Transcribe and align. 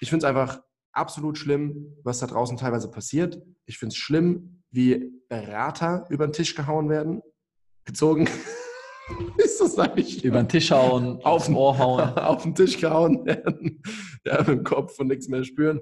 ich 0.00 0.08
finde 0.08 0.26
es 0.26 0.28
einfach 0.28 0.60
absolut 0.92 1.38
schlimm, 1.38 1.96
was 2.02 2.18
da 2.18 2.26
draußen 2.26 2.56
teilweise 2.56 2.90
passiert. 2.90 3.40
Ich 3.66 3.78
finde 3.78 3.92
es 3.92 3.98
schlimm, 3.98 4.62
wie 4.70 5.12
Berater 5.28 6.06
über 6.08 6.26
den 6.26 6.32
Tisch 6.32 6.54
gehauen 6.54 6.88
werden, 6.88 7.22
gezogen. 7.84 8.28
Ist 9.36 9.60
das 9.60 9.78
eigentlich? 9.78 10.24
Über 10.24 10.42
den 10.42 10.48
Tisch 10.48 10.70
hauen, 10.70 11.20
aufs 11.22 11.48
Ohr 11.48 11.76
hauen. 11.78 12.00
auf 12.18 12.42
den 12.42 12.54
Tisch 12.54 12.78
gehauen 12.78 13.24
werden, 13.26 13.82
ja, 14.24 14.38
mit 14.38 14.48
dem 14.48 14.64
Kopf 14.64 14.98
und 14.98 15.08
nichts 15.08 15.28
mehr 15.28 15.44
spüren. 15.44 15.80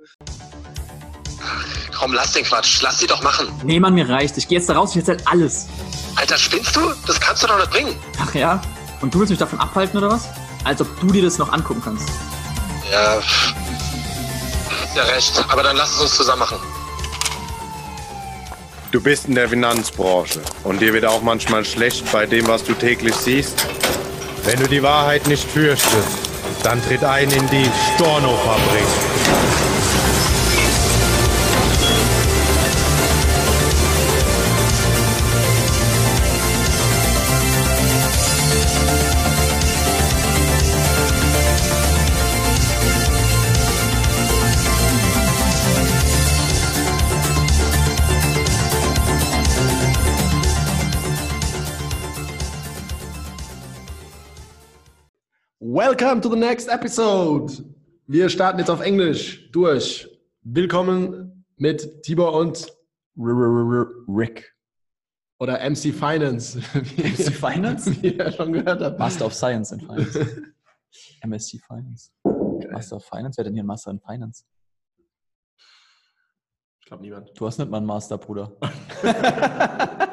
Komm, 1.94 2.12
lass 2.12 2.32
den 2.32 2.44
Quatsch. 2.44 2.80
Lass 2.82 2.98
sie 2.98 3.06
doch 3.06 3.22
machen. 3.22 3.48
Nee, 3.64 3.80
Mann, 3.80 3.94
mir 3.94 4.08
reicht. 4.08 4.36
Ich 4.38 4.48
gehe 4.48 4.58
jetzt 4.58 4.68
da 4.68 4.74
raus, 4.74 4.90
ich 4.92 4.98
erzähl 4.98 5.16
alles. 5.26 5.68
Alter, 6.16 6.38
spinnst 6.38 6.74
du? 6.74 6.80
Das 7.06 7.20
kannst 7.20 7.42
du 7.42 7.48
doch 7.48 7.58
nicht 7.58 7.70
bringen. 7.70 7.94
Ach 8.18 8.34
ja? 8.34 8.60
Und 9.00 9.14
du 9.14 9.20
willst 9.20 9.30
mich 9.30 9.38
davon 9.38 9.58
abhalten 9.60 9.98
oder 9.98 10.10
was? 10.10 10.28
Als 10.64 10.80
ob 10.80 10.88
du 11.00 11.08
dir 11.08 11.22
das 11.22 11.38
noch 11.38 11.52
angucken 11.52 11.82
kannst. 11.84 12.08
Ja, 12.90 13.20
ja 14.98 15.04
recht. 15.04 15.32
Aber 15.48 15.62
dann 15.62 15.76
lass 15.76 15.94
es 15.94 16.00
uns 16.00 16.16
zusammen 16.16 16.40
machen. 16.40 16.58
Du 18.90 19.00
bist 19.00 19.26
in 19.26 19.34
der 19.34 19.48
Finanzbranche 19.48 20.40
und 20.64 20.80
dir 20.80 20.92
wird 20.92 21.04
auch 21.04 21.22
manchmal 21.22 21.64
schlecht 21.64 22.10
bei 22.10 22.26
dem, 22.26 22.46
was 22.48 22.64
du 22.64 22.72
täglich 22.72 23.14
siehst. 23.14 23.66
Wenn 24.44 24.58
du 24.60 24.66
die 24.66 24.82
Wahrheit 24.82 25.26
nicht 25.26 25.48
fürchtest, 25.48 26.18
dann 26.62 26.82
tritt 26.82 27.04
ein 27.04 27.30
in 27.30 27.48
die 27.50 27.70
Storno-Fabrik. 27.94 29.17
Welcome 55.88 56.20
to 56.20 56.28
the 56.28 56.36
next 56.36 56.68
episode. 56.68 57.64
Wir 58.06 58.28
starten 58.28 58.58
jetzt 58.58 58.68
auf 58.68 58.82
Englisch 58.82 59.50
durch. 59.52 60.06
Willkommen 60.42 61.46
mit 61.56 62.02
Tibor 62.02 62.34
und 62.34 62.70
Rick. 63.16 64.54
Oder 65.38 65.60
MC 65.60 65.94
Finance. 65.94 66.58
MC 66.74 67.32
Finance? 67.32 68.02
Wie 68.02 68.08
ihr 68.08 68.30
schon 68.32 68.52
gehört 68.52 68.82
habt. 68.82 68.98
Master 68.98 69.24
of 69.24 69.32
Science 69.32 69.72
in 69.72 69.80
Finance. 69.80 70.20
MSc 71.26 71.56
Finance. 71.66 72.10
Okay. 72.22 72.68
Master 72.70 72.96
of 72.96 73.06
Finance? 73.06 73.38
Wer 73.38 73.44
denn 73.44 73.54
hier 73.54 73.62
ein 73.62 73.66
Master 73.66 73.90
in 73.90 74.00
Finance? 74.00 74.44
Ich 76.80 76.86
glaube 76.86 77.02
niemand. 77.02 77.30
Du 77.34 77.46
hast 77.46 77.56
nicht 77.56 77.70
mal 77.70 77.78
einen 77.78 77.86
Master, 77.86 78.18
Bruder. 78.18 78.52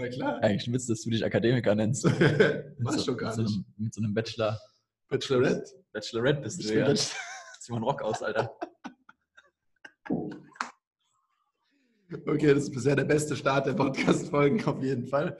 Na 0.00 0.08
klar. 0.08 0.42
Eigentlich 0.42 0.72
Witz, 0.72 0.86
dass 0.86 1.02
du 1.02 1.10
dich 1.10 1.22
Akademiker 1.22 1.74
nennst. 1.74 2.04
Machst 2.78 3.00
so, 3.00 3.12
du 3.12 3.16
gar 3.18 3.36
nicht. 3.36 3.50
So 3.50 3.60
mit 3.76 3.92
so 3.92 4.00
einem 4.02 4.14
Bachelor. 4.14 4.58
Bachelorette? 5.08 5.64
Bachelorette 5.92 6.40
bist 6.40 6.64
du, 6.64 6.74
ja. 6.74 6.94
Zieh 6.94 7.72
mal 7.72 7.76
einen 7.76 7.84
Rock 7.84 8.00
aus, 8.00 8.22
Alter. 8.22 8.56
Okay, 12.26 12.54
das 12.54 12.64
ist 12.64 12.72
bisher 12.72 12.96
der 12.96 13.04
beste 13.04 13.36
Start 13.36 13.66
der 13.66 13.74
Podcast-Folgen 13.74 14.64
auf 14.64 14.82
jeden 14.82 15.06
Fall. 15.06 15.36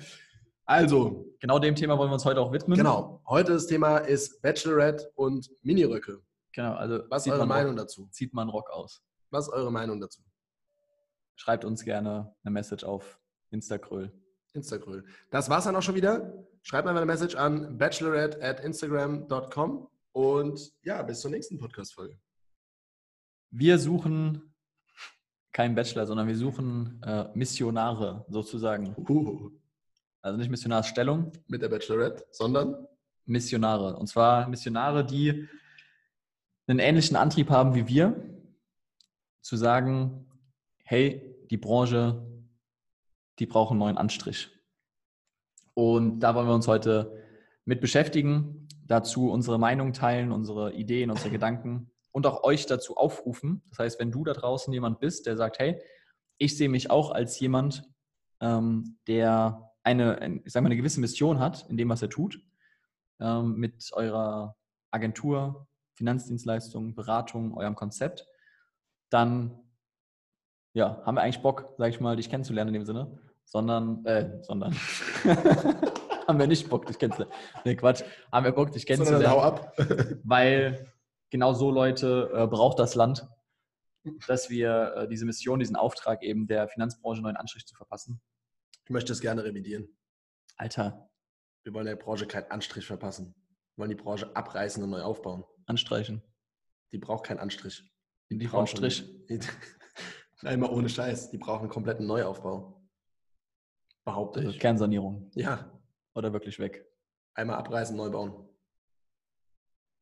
Also. 0.66 1.26
Genau 1.40 1.58
dem 1.58 1.74
Thema 1.74 1.96
wollen 1.96 2.10
wir 2.10 2.14
uns 2.14 2.26
heute 2.26 2.40
auch 2.42 2.52
widmen. 2.52 2.76
Genau. 2.76 3.22
Heute 3.26 3.54
das 3.54 3.66
Thema 3.66 3.98
ist 3.98 4.42
Bachelorette 4.42 5.10
und 5.14 5.50
Miniröcke. 5.62 6.20
Genau, 6.52 6.74
also. 6.74 7.02
Was 7.08 7.26
ist 7.26 7.32
eure 7.32 7.46
Meinung 7.46 7.78
Rock, 7.78 7.86
dazu? 7.86 8.08
Zieht 8.10 8.34
man 8.34 8.50
Rock 8.50 8.68
aus. 8.68 9.02
Was 9.30 9.46
ist 9.46 9.54
eure 9.54 9.72
Meinung 9.72 10.02
dazu? 10.02 10.22
Schreibt 11.36 11.64
uns 11.64 11.82
gerne 11.82 12.34
eine 12.44 12.52
Message 12.52 12.84
auf 12.84 13.18
Instagram. 13.50 14.10
Instagram. 14.52 15.04
Das 15.30 15.48
war's 15.48 15.64
dann 15.64 15.76
auch 15.76 15.82
schon 15.82 15.94
wieder. 15.94 16.32
Schreibt 16.62 16.86
mir 16.86 16.92
eine 16.92 17.06
Message 17.06 17.36
an 17.36 17.78
bachelorette 17.78 18.42
at 18.42 18.60
instagram.com 18.60 19.88
und 20.12 20.72
ja, 20.82 21.02
bis 21.02 21.20
zur 21.20 21.30
nächsten 21.30 21.58
Podcast-Folge. 21.58 22.18
Wir 23.50 23.78
suchen 23.78 24.54
keinen 25.52 25.74
Bachelor, 25.74 26.06
sondern 26.06 26.28
wir 26.28 26.36
suchen 26.36 27.02
äh, 27.02 27.26
Missionare 27.34 28.24
sozusagen. 28.28 28.94
Uh. 28.96 29.50
Also 30.22 30.38
nicht 30.38 30.50
Missionarsstellung. 30.50 31.32
Mit 31.48 31.62
der 31.62 31.68
Bachelorette, 31.68 32.26
sondern 32.30 32.86
Missionare. 33.24 33.96
Und 33.96 34.06
zwar 34.06 34.48
Missionare, 34.48 35.04
die 35.04 35.48
einen 36.66 36.78
ähnlichen 36.78 37.16
Antrieb 37.16 37.50
haben 37.50 37.74
wie 37.74 37.88
wir, 37.88 38.14
zu 39.40 39.56
sagen, 39.56 40.26
hey, 40.84 41.36
die 41.50 41.56
Branche 41.56 42.22
die 43.40 43.46
brauchen 43.46 43.74
einen 43.74 43.80
neuen 43.80 43.98
Anstrich. 43.98 44.50
Und 45.74 46.20
da 46.20 46.34
wollen 46.34 46.46
wir 46.46 46.54
uns 46.54 46.68
heute 46.68 47.24
mit 47.64 47.80
beschäftigen, 47.80 48.68
dazu 48.86 49.30
unsere 49.30 49.58
Meinung 49.58 49.92
teilen, 49.92 50.30
unsere 50.30 50.74
Ideen, 50.74 51.10
unsere 51.10 51.30
Gedanken 51.30 51.90
und 52.12 52.26
auch 52.26 52.44
euch 52.44 52.66
dazu 52.66 52.96
aufrufen. 52.96 53.62
Das 53.70 53.78
heißt, 53.78 54.00
wenn 54.00 54.12
du 54.12 54.24
da 54.24 54.34
draußen 54.34 54.72
jemand 54.72 55.00
bist, 55.00 55.26
der 55.26 55.36
sagt, 55.36 55.58
hey, 55.58 55.80
ich 56.38 56.56
sehe 56.56 56.68
mich 56.68 56.90
auch 56.90 57.12
als 57.12 57.38
jemand, 57.40 57.88
ähm, 58.40 58.98
der 59.06 59.70
eine, 59.82 60.42
ich 60.44 60.52
sag 60.52 60.62
mal, 60.62 60.66
eine 60.66 60.76
gewisse 60.76 61.00
Mission 61.00 61.38
hat 61.38 61.66
in 61.70 61.76
dem, 61.76 61.88
was 61.88 62.02
er 62.02 62.10
tut, 62.10 62.40
ähm, 63.20 63.54
mit 63.56 63.90
eurer 63.92 64.56
Agentur, 64.90 65.66
Finanzdienstleistung, 65.94 66.94
Beratung, 66.94 67.56
eurem 67.56 67.74
Konzept, 67.74 68.26
dann 69.08 69.58
ja, 70.72 71.02
haben 71.04 71.14
wir 71.14 71.22
eigentlich 71.22 71.42
Bock, 71.42 71.74
sag 71.78 71.88
ich 71.88 72.00
mal, 72.00 72.16
dich 72.16 72.28
kennenzulernen 72.28 72.74
in 72.74 72.80
dem 72.80 72.86
Sinne 72.86 73.18
sondern, 73.50 74.04
äh, 74.06 74.42
sondern, 74.42 74.74
haben 76.26 76.38
wir 76.38 76.46
nicht 76.46 76.68
Bock, 76.68 76.86
dich 76.86 76.98
kennenzulernen. 76.98 77.34
Nee, 77.64 77.74
Quatsch, 77.74 78.04
haben 78.32 78.44
wir 78.44 78.52
Bock, 78.52 78.70
dich 78.70 78.86
kennenzulernen. 78.86 79.24
Sondern 79.24 79.38
hau 79.38 79.42
ab. 79.42 79.74
weil 80.24 80.92
genau 81.30 81.52
so 81.52 81.70
Leute 81.70 82.30
äh, 82.32 82.46
braucht 82.46 82.78
das 82.78 82.94
Land, 82.94 83.28
dass 84.28 84.50
wir 84.50 84.94
äh, 84.96 85.08
diese 85.08 85.26
Mission, 85.26 85.58
diesen 85.58 85.76
Auftrag 85.76 86.22
eben 86.22 86.46
der 86.46 86.68
Finanzbranche 86.68 87.22
neuen 87.22 87.36
Anstrich 87.36 87.66
zu 87.66 87.74
verpassen. 87.74 88.20
Ich 88.84 88.90
möchte 88.90 89.12
es 89.12 89.20
gerne 89.20 89.42
revidieren. 89.42 89.88
Alter. 90.56 91.10
Wir 91.64 91.74
wollen 91.74 91.86
der 91.86 91.96
Branche 91.96 92.26
keinen 92.26 92.50
Anstrich 92.50 92.86
verpassen. 92.86 93.34
Wir 93.74 93.82
wollen 93.82 93.90
die 93.90 94.02
Branche 94.02 94.34
abreißen 94.34 94.82
und 94.82 94.90
neu 94.90 95.02
aufbauen. 95.02 95.44
Anstreichen. 95.66 96.22
Die 96.92 96.98
braucht 96.98 97.26
keinen 97.26 97.38
Anstrich. 97.38 97.92
Die, 98.30 98.38
die 98.38 98.46
braucht 98.46 98.70
Strich. 98.70 99.04
Nein, 100.42 100.60
mal 100.60 100.70
ohne 100.70 100.88
Scheiß. 100.88 101.30
Die 101.30 101.38
brauchen 101.38 101.62
einen 101.62 101.70
kompletten 101.70 102.06
Neuaufbau. 102.06 102.79
Behaupte 104.10 104.40
also 104.40 104.50
ich. 104.50 104.58
Kernsanierung. 104.58 105.30
Ja. 105.34 105.70
Oder 106.14 106.32
wirklich 106.32 106.58
weg? 106.58 106.84
Einmal 107.34 107.56
abreißen, 107.56 107.96
neu 107.96 108.10
bauen. 108.10 108.48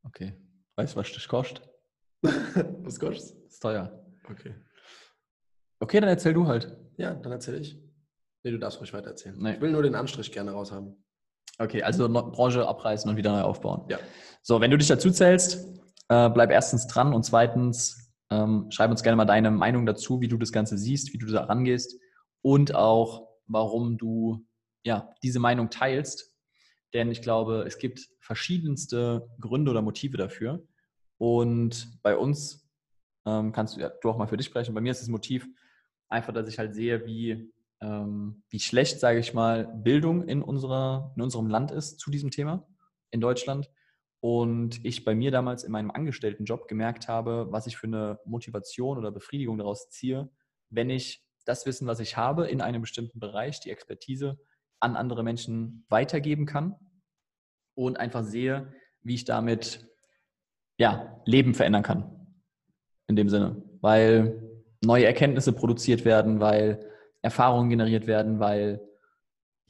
Okay. 0.05 0.35
Weißt 0.77 0.95
du, 0.95 1.01
was 1.01 1.13
das 1.13 1.29
kostet? 1.29 1.69
was 2.23 2.99
kostet 2.99 3.45
Das 3.45 3.55
ist 3.55 3.61
teuer. 3.61 4.05
Okay. 4.31 4.55
Okay, 5.81 6.01
dann 6.01 6.09
erzähl 6.09 6.35
du 6.35 6.47
halt. 6.47 6.77
Ja, 6.97 7.15
dann 7.15 7.33
erzähl 7.33 7.61
ich. 7.61 7.79
Nee, 8.43 8.51
du 8.51 8.59
darfst 8.59 8.81
ruhig 8.81 8.93
weiter 8.93 9.11
erzählen. 9.11 9.37
Nee. 9.39 9.55
Ich 9.55 9.61
will 9.61 9.71
nur 9.71 9.83
den 9.83 9.95
Anstrich 9.95 10.33
gerne 10.33 10.53
raushaben. 10.53 11.05
Okay, 11.59 11.83
also 11.83 12.09
Branche 12.09 12.67
abreißen 12.67 13.11
und 13.11 13.17
wieder 13.17 13.33
neu 13.33 13.43
aufbauen. 13.43 13.85
Ja. 13.89 13.99
So, 14.43 14.61
wenn 14.61 14.71
du 14.71 14.79
dich 14.79 14.89
dazu 14.89 15.11
zählst, 15.11 15.67
äh, 16.09 16.31
bleib 16.31 16.51
erstens 16.51 16.87
dran 16.87 17.13
und 17.13 17.25
zweitens 17.25 18.13
ähm, 18.31 18.71
schreib 18.71 18.91
uns 18.91 19.03
gerne 19.03 19.17
mal 19.17 19.25
deine 19.25 19.51
Meinung 19.51 19.85
dazu, 19.85 20.21
wie 20.21 20.29
du 20.29 20.37
das 20.37 20.53
Ganze 20.53 20.79
siehst, 20.79 21.13
wie 21.13 21.19
du 21.19 21.27
da 21.27 21.45
rangehst 21.45 22.01
und 22.43 22.75
auch 22.75 23.28
warum 23.49 23.99
du 23.99 24.47
ja, 24.85 25.13
diese 25.23 25.41
Meinung 25.41 25.71
teilst. 25.71 26.35
Denn 26.95 27.11
ich 27.11 27.21
glaube, 27.21 27.65
es 27.67 27.79
gibt 27.79 28.09
verschiedenste 28.21 29.29
Gründe 29.41 29.71
oder 29.71 29.83
Motive 29.83 30.17
dafür. 30.17 30.67
Und 31.19 32.01
bei 32.03 32.17
uns 32.17 32.67
ähm, 33.27 33.53
kannst 33.53 33.77
du, 33.77 33.81
ja, 33.81 33.91
du 34.01 34.11
auch 34.11 34.17
mal 34.17 34.29
für 34.29 34.37
dich 34.37 34.47
sprechen. 34.47 34.75
Bei 34.75 34.81
mir 34.81 34.93
ist 34.93 35.03
das 35.03 35.09
Motiv 35.09 35.47
einfach, 36.09 36.33
dass 36.33 36.49
ich 36.49 36.59
halt 36.59 36.75
sehe, 36.75 37.05
wie, 37.05 37.53
ähm, 37.81 38.43
wie 38.49 38.61
schlecht, 38.61 39.01
sage 39.01 39.19
ich 39.19 39.35
mal, 39.35 39.67
Bildung 39.67 40.27
in, 40.27 40.43
unserer, 40.43 41.13
in 41.17 41.23
unserem 41.23 41.49
Land 41.49 41.71
ist 41.71 41.99
zu 42.01 42.11
diesem 42.11 42.31
Thema 42.31 42.67
in 43.11 43.21
Deutschland. 43.21 43.71
Und 44.21 44.85
ich 44.85 45.05
bei 45.05 45.15
mir 45.15 45.31
damals 45.31 45.63
in 45.63 45.71
meinem 45.71 45.91
Angestelltenjob 45.91 46.67
gemerkt 46.67 47.07
habe, 47.07 47.49
was 47.51 47.67
ich 47.67 47.77
für 47.77 47.87
eine 47.87 48.19
Motivation 48.25 48.99
oder 48.99 49.13
Befriedigung 49.13 49.59
daraus 49.59 49.91
ziehe, 49.91 50.31
wenn 50.71 50.91
ich 50.91 51.28
das 51.49 51.65
Wissen, 51.65 51.87
was 51.87 51.99
ich 51.99 52.17
habe 52.17 52.47
in 52.47 52.61
einem 52.61 52.83
bestimmten 52.83 53.21
Bereich, 53.21 53.59
die 53.61 53.71
Expertise 53.71 54.39
an 54.81 54.97
andere 54.97 55.23
Menschen 55.23 55.87
weitergeben 55.89 56.45
kann 56.45 56.77
und 57.75 57.99
einfach 57.99 58.23
sehe, 58.23 58.73
wie 59.03 59.15
ich 59.15 59.25
damit 59.25 59.89
ja, 60.77 61.21
Leben 61.25 61.55
verändern 61.55 61.83
kann. 61.83 62.37
In 63.07 63.17
dem 63.17 63.31
Sinne. 63.31 63.63
Weil 63.81 64.43
neue 64.85 65.07
Erkenntnisse 65.07 65.53
produziert 65.53 66.05
werden, 66.05 66.41
weil 66.41 66.87
Erfahrungen 67.23 67.71
generiert 67.71 68.07
werden, 68.07 68.39
weil 68.39 68.81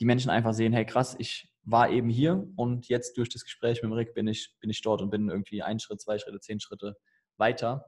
die 0.00 0.04
Menschen 0.04 0.30
einfach 0.30 0.54
sehen, 0.54 0.72
hey 0.72 0.84
krass, 0.84 1.14
ich 1.18 1.54
war 1.62 1.90
eben 1.90 2.08
hier 2.08 2.46
und 2.56 2.88
jetzt 2.88 3.16
durch 3.16 3.28
das 3.28 3.44
Gespräch 3.44 3.82
mit 3.82 3.90
dem 3.90 3.92
Rick 3.92 4.14
bin 4.14 4.26
ich, 4.26 4.54
bin 4.60 4.70
ich 4.70 4.82
dort 4.82 5.00
und 5.00 5.10
bin 5.10 5.28
irgendwie 5.28 5.62
ein 5.62 5.78
Schritt, 5.78 6.00
zwei 6.00 6.18
Schritte, 6.18 6.40
zehn 6.40 6.60
Schritte 6.60 6.96
weiter. 7.36 7.84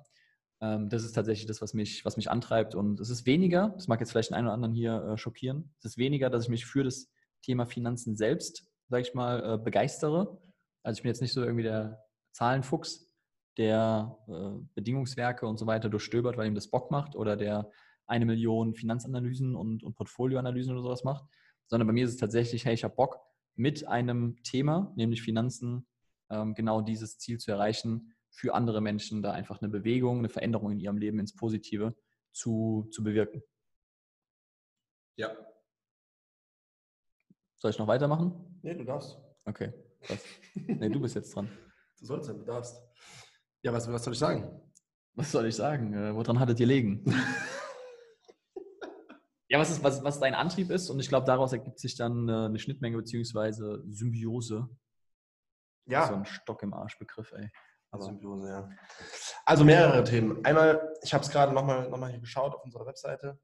Ähm, 0.61 0.89
das 0.89 1.05
ist 1.05 1.12
tatsächlich 1.12 1.47
das, 1.47 1.62
was 1.62 1.75
mich, 1.75 2.05
was 2.05 2.17
mich 2.17 2.31
antreibt. 2.31 2.75
Und 2.75 3.01
es 3.01 3.11
ist 3.11 3.27
weniger, 3.27 3.71
das 3.71 3.89
mag 3.89 4.01
jetzt 4.01 4.12
vielleicht 4.12 4.31
den 4.31 4.37
einen 4.37 4.47
oder 4.47 4.55
anderen 4.55 4.75
hier 4.75 5.03
äh, 5.03 5.19
schockieren, 5.19 5.73
es 5.79 5.85
ist 5.87 5.99
weniger, 5.99 6.31
dass 6.31 6.45
ich 6.45 6.51
mich 6.51 6.67
für 6.67 6.85
das 6.85 7.11
Thema 7.43 7.67
Finanzen 7.67 8.17
selbst, 8.17 8.71
sage 8.89 9.03
ich 9.03 9.15
mal, 9.15 9.55
äh, 9.55 9.59
begeistere. 9.59 10.39
Also 10.83 10.99
ich 10.99 11.03
bin 11.03 11.11
jetzt 11.11 11.23
nicht 11.23 11.33
so 11.33 11.43
irgendwie 11.43 11.65
der 11.65 12.05
Zahlenfuchs, 12.33 13.07
der 13.57 14.17
äh, 14.29 14.65
Bedingungswerke 14.75 15.47
und 15.47 15.59
so 15.59 15.67
weiter 15.67 15.89
durchstöbert, 15.89 16.37
weil 16.37 16.47
ihm 16.47 16.55
das 16.55 16.69
Bock 16.69 16.91
macht 16.91 17.17
oder 17.17 17.37
der 17.37 17.71
eine 18.07 18.27
Million 18.27 18.75
Finanzanalysen 18.75 19.55
und, 19.55 19.83
und 19.83 19.95
Portfolioanalysen 19.95 20.73
oder 20.73 20.83
sowas 20.83 21.05
macht, 21.05 21.25
sondern 21.67 21.87
bei 21.87 21.93
mir 21.93 22.05
ist 22.05 22.12
es 22.12 22.17
tatsächlich, 22.17 22.65
hey, 22.65 22.75
ich 22.75 22.85
habe 22.85 22.95
Bock, 22.95 23.21
mit 23.57 23.87
einem 23.87 24.43
Thema, 24.43 24.93
nämlich 24.97 25.23
Finanzen, 25.23 25.87
ähm, 26.31 26.55
genau 26.55 26.81
dieses 26.81 27.19
Ziel 27.19 27.39
zu 27.39 27.51
erreichen, 27.51 28.15
für 28.31 28.55
andere 28.55 28.81
Menschen 28.81 29.23
da 29.23 29.32
einfach 29.32 29.61
eine 29.61 29.69
Bewegung, 29.69 30.19
eine 30.19 30.29
Veränderung 30.29 30.73
in 30.73 30.81
ihrem 30.81 30.99
Leben 30.99 31.19
ins 31.19 31.35
Positive 31.35 31.94
zu, 32.32 32.88
zu 32.91 33.03
bewirken. 33.03 33.43
Ja. 35.17 35.37
Soll 37.56 37.73
ich 37.73 37.79
noch 37.79 37.88
weitermachen? 37.88 38.59
Nee, 38.62 38.75
du 38.75 38.85
darfst. 38.85 39.19
Okay. 39.44 39.73
Was? 40.09 40.25
Nee, 40.55 40.88
du 40.88 41.00
bist 41.00 41.15
jetzt 41.15 41.35
dran. 41.35 41.50
Du 42.00 42.06
sollst 42.06 42.29
ja, 42.29 42.35
du 42.35 42.44
darfst. 42.44 42.82
Ja, 43.62 43.75
was, 43.75 43.93
was 43.93 44.03
soll 44.03 44.15
ich 44.15 44.19
sagen? 44.19 44.59
Was 45.12 45.33
soll 45.33 45.44
ich 45.44 45.55
sagen? 45.55 45.93
Äh, 45.93 46.15
woran 46.15 46.41
hattet 46.41 46.59
ihr 46.59 46.67
legen? 46.67 47.05
ja, 49.50 49.59
was, 49.59 49.71
ist, 49.71 49.85
was, 49.85 50.03
was 50.03 50.19
dein 50.19 50.33
Antrieb 50.33 50.71
ist 50.71 50.88
und 50.88 50.99
ich 50.99 51.11
glaube, 51.11 51.26
daraus 51.26 51.53
ergibt 51.53 51.79
sich 51.79 51.99
dann 51.99 52.26
äh, 52.26 52.47
eine 52.47 52.59
Schnittmenge 52.59 52.97
bzw. 52.97 53.83
Symbiose. 53.87 54.71
Ja. 55.85 56.06
So 56.06 56.15
ein 56.15 56.25
Stock 56.25 56.62
im 56.62 56.73
Arsch-Begriff, 56.73 57.33
ey. 57.33 57.50
Aber 57.93 58.05
Symbiose, 58.05 58.49
ja. 58.49 58.71
Also 59.45 59.65
mehrere 59.65 60.05
Themen. 60.05 60.45
Einmal, 60.45 60.95
ich 61.03 61.13
habe 61.13 61.25
es 61.25 61.31
gerade 61.31 61.53
nochmal 61.53 61.89
noch 61.89 61.99
mal 61.99 62.11
hier 62.11 62.21
geschaut 62.21 62.55
auf 62.55 62.65
unserer 62.65 62.87
Webseite 62.87 63.39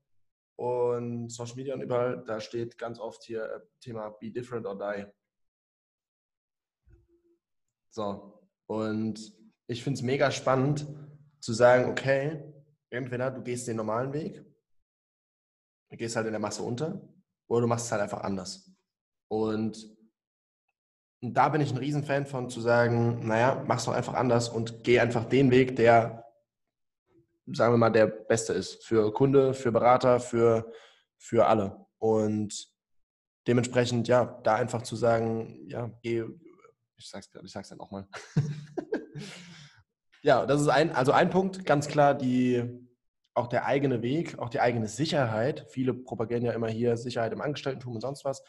und 0.56 1.30
Social 1.30 1.56
Media 1.56 1.74
und 1.74 1.82
überall, 1.82 2.24
da 2.24 2.40
steht 2.40 2.78
ganz 2.78 2.98
oft 2.98 3.22
hier 3.24 3.44
äh, 3.44 3.60
Thema 3.80 4.10
Be 4.10 4.30
Different 4.30 4.66
or 4.66 4.78
Die. 4.78 5.06
So, 7.90 8.48
und 8.66 9.18
ich 9.66 9.82
finde 9.82 9.98
es 9.98 10.02
mega 10.02 10.30
spannend 10.30 10.86
zu 11.40 11.52
sagen, 11.52 11.90
okay, 11.90 12.52
entweder 12.90 13.30
du 13.30 13.42
gehst 13.42 13.68
den 13.68 13.76
normalen 13.76 14.12
Weg, 14.12 14.44
du 15.90 15.96
gehst 15.96 16.16
halt 16.16 16.26
in 16.26 16.32
der 16.32 16.40
Masse 16.40 16.62
unter, 16.62 17.08
oder 17.48 17.62
du 17.62 17.66
machst 17.66 17.86
es 17.86 17.92
halt 17.92 18.02
einfach 18.02 18.20
anders. 18.20 18.70
Und, 19.28 19.95
und 21.26 21.34
da 21.34 21.48
bin 21.48 21.60
ich 21.60 21.72
ein 21.72 21.78
Riesenfan 21.78 22.24
von 22.24 22.48
zu 22.50 22.60
sagen, 22.60 23.26
naja, 23.26 23.60
mach's 23.66 23.86
doch 23.86 23.94
einfach 23.94 24.14
anders 24.14 24.48
und 24.48 24.84
geh 24.84 25.00
einfach 25.00 25.24
den 25.24 25.50
Weg, 25.50 25.74
der, 25.74 26.24
sagen 27.52 27.72
wir 27.72 27.78
mal, 27.78 27.90
der 27.90 28.06
beste 28.06 28.52
ist. 28.52 28.84
Für 28.84 29.12
Kunde, 29.12 29.52
für 29.52 29.72
Berater, 29.72 30.20
für, 30.20 30.70
für 31.18 31.46
alle. 31.46 31.84
Und 31.98 32.68
dementsprechend, 33.48 34.06
ja, 34.06 34.40
da 34.44 34.54
einfach 34.54 34.82
zu 34.82 34.94
sagen, 34.94 35.66
ja, 35.66 35.90
geh, 36.00 36.22
ich 36.96 37.10
sag's, 37.10 37.28
ich 37.42 37.50
sag's 37.50 37.70
dann 37.70 37.78
nochmal. 37.78 38.06
ja, 40.22 40.46
das 40.46 40.60
ist 40.60 40.68
ein, 40.68 40.92
also 40.94 41.10
ein 41.10 41.30
Punkt, 41.30 41.66
ganz 41.66 41.88
klar, 41.88 42.14
die, 42.14 42.62
auch 43.34 43.48
der 43.48 43.66
eigene 43.66 44.00
Weg, 44.00 44.38
auch 44.38 44.48
die 44.48 44.60
eigene 44.60 44.86
Sicherheit. 44.86 45.66
Viele 45.70 45.92
propagieren 45.92 46.44
ja 46.44 46.52
immer 46.52 46.68
hier 46.68 46.96
Sicherheit 46.96 47.32
im 47.32 47.40
Angestelltentum 47.40 47.96
und 47.96 48.00
sonst 48.00 48.24
was. 48.24 48.44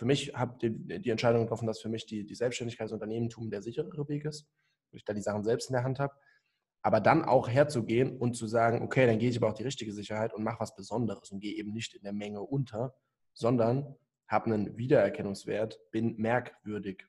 Für 0.00 0.06
mich 0.06 0.32
habe 0.32 0.56
die, 0.62 0.98
die, 1.02 1.10
Entscheidung 1.10 1.42
getroffen, 1.42 1.66
dass 1.66 1.82
für 1.82 1.90
mich 1.90 2.06
die, 2.06 2.24
die 2.24 2.34
Selbstständigkeit, 2.34 2.86
das 2.86 2.92
Unternehmertum 2.92 3.50
der 3.50 3.60
sicherere 3.60 4.08
Weg 4.08 4.24
ist, 4.24 4.48
weil 4.90 4.96
ich 4.96 5.04
da 5.04 5.12
die 5.12 5.20
Sachen 5.20 5.44
selbst 5.44 5.68
in 5.68 5.74
der 5.74 5.84
Hand 5.84 5.98
habe. 5.98 6.14
Aber 6.80 7.00
dann 7.00 7.22
auch 7.22 7.50
herzugehen 7.50 8.16
und 8.16 8.32
zu 8.32 8.46
sagen, 8.46 8.80
okay, 8.80 9.06
dann 9.06 9.18
gehe 9.18 9.28
ich 9.28 9.36
aber 9.36 9.50
auch 9.50 9.54
die 9.54 9.62
richtige 9.62 9.92
Sicherheit 9.92 10.32
und 10.32 10.42
mache 10.42 10.60
was 10.60 10.74
Besonderes 10.74 11.30
und 11.30 11.40
gehe 11.40 11.54
eben 11.54 11.74
nicht 11.74 11.92
in 11.92 12.02
der 12.02 12.14
Menge 12.14 12.40
unter, 12.40 12.94
sondern 13.34 13.94
habe 14.26 14.46
einen 14.46 14.78
Wiedererkennungswert, 14.78 15.78
bin 15.90 16.16
merkwürdig. 16.16 17.06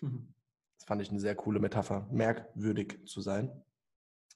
Das 0.00 0.84
fand 0.84 1.00
ich 1.02 1.10
eine 1.10 1.20
sehr 1.20 1.36
coole 1.36 1.60
Metapher, 1.60 2.08
merkwürdig 2.10 3.06
zu 3.06 3.20
sein. 3.20 3.52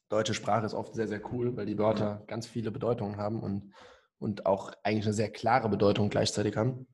Deutsche 0.09 0.35
Sprache 0.35 0.65
ist 0.65 0.75
oft 0.75 0.95
sehr, 0.95 1.09
sehr 1.09 1.29
cool, 1.33 1.57
weil 1.57 1.67
die 1.67 1.77
Wörter 1.77 2.23
ganz 2.29 2.47
viele 2.47 2.71
Bedeutungen 2.71 3.17
haben 3.17 3.41
und, 3.41 3.73
und 4.21 4.47
auch 4.47 4.73
eigentlich 4.85 5.07
eine 5.07 5.15
sehr 5.15 5.33
klare 5.33 5.69
Bedeutung 5.69 6.09
gleichzeitig 6.09 6.57
haben. 6.57 6.87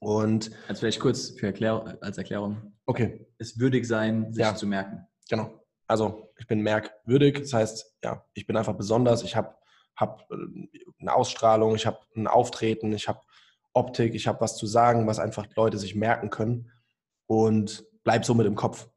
Und 0.00 0.50
also 0.68 0.80
vielleicht 0.80 1.00
kurz 1.00 1.30
für 1.30 1.46
Erklär 1.46 1.98
als 2.00 2.18
Erklärung. 2.18 2.72
Okay. 2.86 3.26
Es 3.38 3.58
würdig 3.58 3.86
sein, 3.86 4.32
sich 4.32 4.42
Ja. 4.44 4.54
zu 4.54 4.66
merken. 4.66 5.06
Genau. 5.28 5.64
Also 5.86 6.32
ich 6.38 6.46
bin 6.46 6.60
merkwürdig, 6.60 7.40
das 7.40 7.52
heißt, 7.52 7.96
ja, 8.04 8.24
ich 8.34 8.46
bin 8.46 8.56
einfach 8.56 8.74
besonders, 8.76 9.22
ich 9.22 9.34
habe 9.36 9.54
hab 9.96 10.30
äh, 10.30 10.34
eine 11.00 11.14
Ausstrahlung, 11.14 11.74
ich 11.74 11.86
habe 11.86 11.98
ein 12.14 12.26
Auftreten, 12.26 12.92
ich 12.92 13.08
habe 13.08 13.20
Optik, 13.72 14.14
ich 14.14 14.26
habe 14.26 14.40
was 14.40 14.56
zu 14.56 14.66
sagen, 14.66 15.06
was 15.06 15.18
einfach 15.18 15.46
Leute 15.56 15.78
sich 15.78 15.94
merken 15.94 16.30
können 16.30 16.70
und 17.26 17.84
bleib 18.04 18.24
somit 18.24 18.46
im 18.46 18.54
Kopf. 18.54 18.88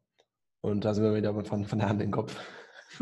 Und 0.60 0.84
da 0.84 0.94
sind 0.94 1.04
wir 1.04 1.14
wieder 1.14 1.34
von, 1.44 1.64
von 1.66 1.78
der 1.78 1.88
Hand 1.88 2.00
in 2.00 2.08
den 2.08 2.12
Kopf. 2.12 2.34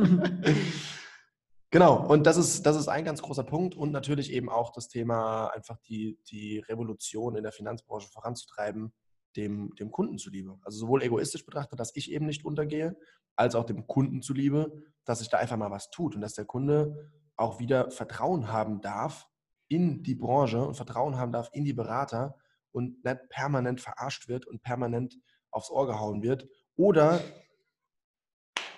Genau, 1.72 2.05
und 2.05 2.26
das 2.26 2.37
ist, 2.37 2.67
das 2.67 2.76
ist 2.76 2.88
ein 2.88 3.05
ganz 3.05 3.22
großer 3.22 3.44
Punkt 3.44 3.76
und 3.76 3.93
natürlich 3.93 4.32
eben 4.32 4.49
auch 4.49 4.72
das 4.72 4.88
Thema, 4.88 5.49
einfach 5.49 5.78
die, 5.88 6.19
die 6.28 6.58
Revolution 6.58 7.37
in 7.37 7.44
der 7.44 7.52
Finanzbranche 7.52 8.08
voranzutreiben, 8.08 8.93
dem, 9.37 9.72
dem 9.76 9.93
Kunden 9.93 10.19
zuliebe. 10.19 10.58
Also 10.62 10.78
sowohl 10.78 11.05
egoistisch 11.05 11.46
betrachtet, 11.46 11.78
dass 11.78 11.94
ich 11.94 12.11
eben 12.11 12.26
nicht 12.26 12.44
untergehe, 12.44 12.96
als 13.37 13.55
auch 13.55 13.64
dem 13.64 13.87
Kunden 13.87 14.20
zuliebe, 14.20 14.82
dass 15.05 15.20
sich 15.20 15.28
da 15.28 15.38
einfach 15.38 15.56
mal 15.56 15.70
was 15.70 15.90
tut 15.90 16.17
und 16.17 16.22
dass 16.22 16.34
der 16.34 16.44
Kunde 16.44 17.12
auch 17.37 17.61
wieder 17.61 17.93
Vertrauen 17.93 18.50
haben 18.52 18.81
darf 18.81 19.28
in 19.69 20.02
die 20.02 20.16
Branche 20.16 20.64
und 20.66 20.75
Vertrauen 20.75 21.16
haben 21.19 21.31
darf 21.31 21.50
in 21.52 21.64
die 21.64 21.73
Berater 21.73 22.34
und 22.73 23.05
nicht 23.05 23.28
permanent 23.28 23.81
verarscht 23.81 24.26
wird 24.26 24.44
und 24.44 24.62
permanent 24.62 25.16
aufs 25.52 25.70
Ohr 25.70 25.87
gehauen 25.87 26.23
wird 26.23 26.49
oder 26.75 27.20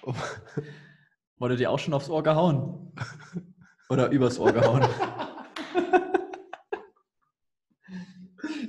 Wurde 1.43 1.57
dir 1.57 1.73
auch 1.73 1.79
schon 1.81 1.93
aufs 1.93 2.09
Ohr 2.09 2.23
gehauen? 2.23 2.93
Oder 3.91 4.11
übers 4.11 4.39
Ohr 4.39 4.53
gehauen? 4.53 4.87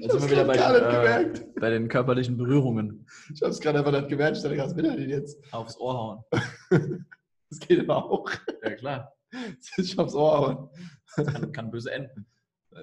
Da 0.02 0.10
sind 0.10 0.22
wir 0.24 0.32
wieder 0.32 0.46
bei 0.46 0.58
den, 0.58 1.36
äh, 1.36 1.46
bei 1.60 1.70
den 1.70 1.88
körperlichen 1.88 2.36
Berührungen. 2.36 3.08
Ich 3.34 3.42
habe 3.42 3.52
es 3.52 3.60
gerade 3.62 3.80
einfach 3.80 3.92
nicht 3.94 4.10
gemerkt. 4.10 4.36
Ich 4.38 4.44
dachte, 4.44 4.58
was 4.58 4.76
will 4.76 4.86
er 4.86 4.98
denn 4.98 5.10
jetzt? 5.10 5.42
Aufs 5.54 5.78
Ohr 5.78 5.94
hauen. 5.94 6.24
Das 7.50 7.60
geht 7.60 7.80
aber 7.82 8.04
auch. 8.04 8.30
Ja, 8.64 8.76
klar. 8.76 9.14
Ich 9.78 9.98
aufs 9.98 10.16
Ohr 10.16 10.38
hauen. 10.38 10.70
Kann, 11.16 11.52
kann 11.52 11.72
böse 11.72 11.92
enden. 11.92 12.26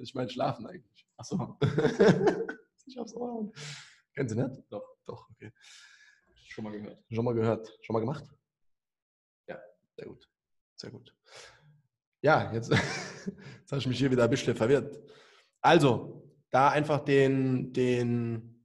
Ich 0.01 0.15
meine 0.15 0.31
schlafen 0.31 0.67
eigentlich. 0.67 1.07
Achso. 1.17 1.59
Ich 2.87 2.99
aufs 2.99 3.15
Ohr 3.15 3.29
hauen. 3.29 3.53
Kennen 4.15 4.29
Sie 4.29 4.37
nicht? 4.37 4.63
Doch. 4.71 4.85
Doch, 5.05 5.29
okay. 5.31 5.53
Schon 6.47 6.65
mal 6.65 6.73
gehört. 6.73 6.99
Schon 7.11 7.25
mal 7.25 7.35
gehört. 7.35 7.77
Schon 7.83 7.95
mal 7.95 8.01
gemacht? 8.01 8.25
Sehr 10.01 10.09
gut. 10.09 10.29
Sehr 10.77 10.91
gut. 10.91 11.15
Ja, 12.23 12.53
jetzt, 12.55 12.71
jetzt 12.71 13.71
habe 13.71 13.79
ich 13.79 13.87
mich 13.87 13.99
hier 13.99 14.11
wieder 14.11 14.25
ein 14.25 14.31
bisschen 14.31 14.57
verwirrt. 14.57 14.99
Also, 15.61 16.23
da 16.51 16.71
einfach 16.71 17.01
den, 17.01 17.73
den, 17.75 18.65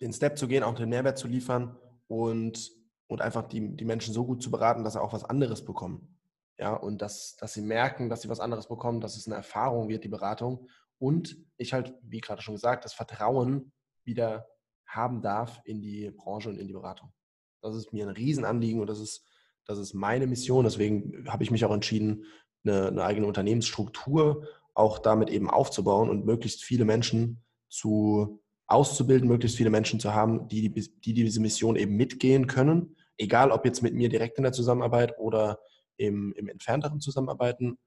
den 0.00 0.12
Step 0.12 0.38
zu 0.38 0.46
gehen, 0.46 0.62
auch 0.62 0.74
den 0.76 0.88
Mehrwert 0.88 1.18
zu 1.18 1.26
liefern 1.26 1.76
und, 2.06 2.70
und 3.08 3.20
einfach 3.20 3.48
die, 3.48 3.76
die 3.76 3.84
Menschen 3.84 4.14
so 4.14 4.24
gut 4.24 4.40
zu 4.40 4.52
beraten, 4.52 4.84
dass 4.84 4.92
sie 4.92 5.02
auch 5.02 5.12
was 5.12 5.24
anderes 5.24 5.64
bekommen. 5.64 6.16
Ja, 6.58 6.74
und 6.74 7.02
dass, 7.02 7.34
dass 7.36 7.54
sie 7.54 7.62
merken, 7.62 8.08
dass 8.08 8.22
sie 8.22 8.28
was 8.28 8.38
anderes 8.38 8.68
bekommen, 8.68 9.00
dass 9.00 9.16
es 9.16 9.26
eine 9.26 9.34
Erfahrung 9.34 9.88
wird, 9.88 10.04
die 10.04 10.08
Beratung. 10.08 10.68
Und 10.98 11.36
ich 11.56 11.72
halt, 11.72 11.92
wie 12.02 12.20
gerade 12.20 12.40
schon 12.40 12.54
gesagt, 12.54 12.84
das 12.84 12.94
Vertrauen 12.94 13.72
wieder 14.04 14.46
haben 14.86 15.22
darf 15.22 15.60
in 15.64 15.82
die 15.82 16.12
Branche 16.12 16.50
und 16.50 16.58
in 16.58 16.68
die 16.68 16.72
Beratung. 16.72 17.12
Das 17.60 17.74
ist 17.74 17.92
mir 17.92 18.06
ein 18.06 18.14
Riesenanliegen 18.14 18.80
und 18.80 18.86
das 18.86 19.00
ist, 19.00 19.26
das 19.66 19.78
ist 19.78 19.94
meine 19.94 20.26
Mission. 20.26 20.64
Deswegen 20.64 21.26
habe 21.28 21.42
ich 21.42 21.50
mich 21.50 21.64
auch 21.64 21.72
entschieden, 21.72 22.24
eine, 22.64 22.88
eine 22.88 23.04
eigene 23.04 23.26
Unternehmensstruktur 23.26 24.46
auch 24.74 24.98
damit 24.98 25.30
eben 25.30 25.48
aufzubauen 25.48 26.10
und 26.10 26.26
möglichst 26.26 26.64
viele 26.64 26.84
Menschen 26.84 27.44
zu 27.68 28.42
auszubilden, 28.66 29.28
möglichst 29.28 29.56
viele 29.56 29.70
Menschen 29.70 30.00
zu 30.00 30.14
haben, 30.14 30.48
die, 30.48 30.72
die, 30.72 31.00
die 31.00 31.14
diese 31.14 31.40
Mission 31.40 31.76
eben 31.76 31.96
mitgehen 31.96 32.46
können. 32.46 32.96
Egal, 33.16 33.50
ob 33.50 33.64
jetzt 33.64 33.82
mit 33.82 33.94
mir 33.94 34.08
direkt 34.08 34.38
in 34.38 34.42
der 34.42 34.52
Zusammenarbeit 34.52 35.18
oder 35.18 35.58
im, 35.96 36.32
im 36.36 36.48
entfernteren 36.48 37.00
Zusammenarbeiten, 37.00 37.78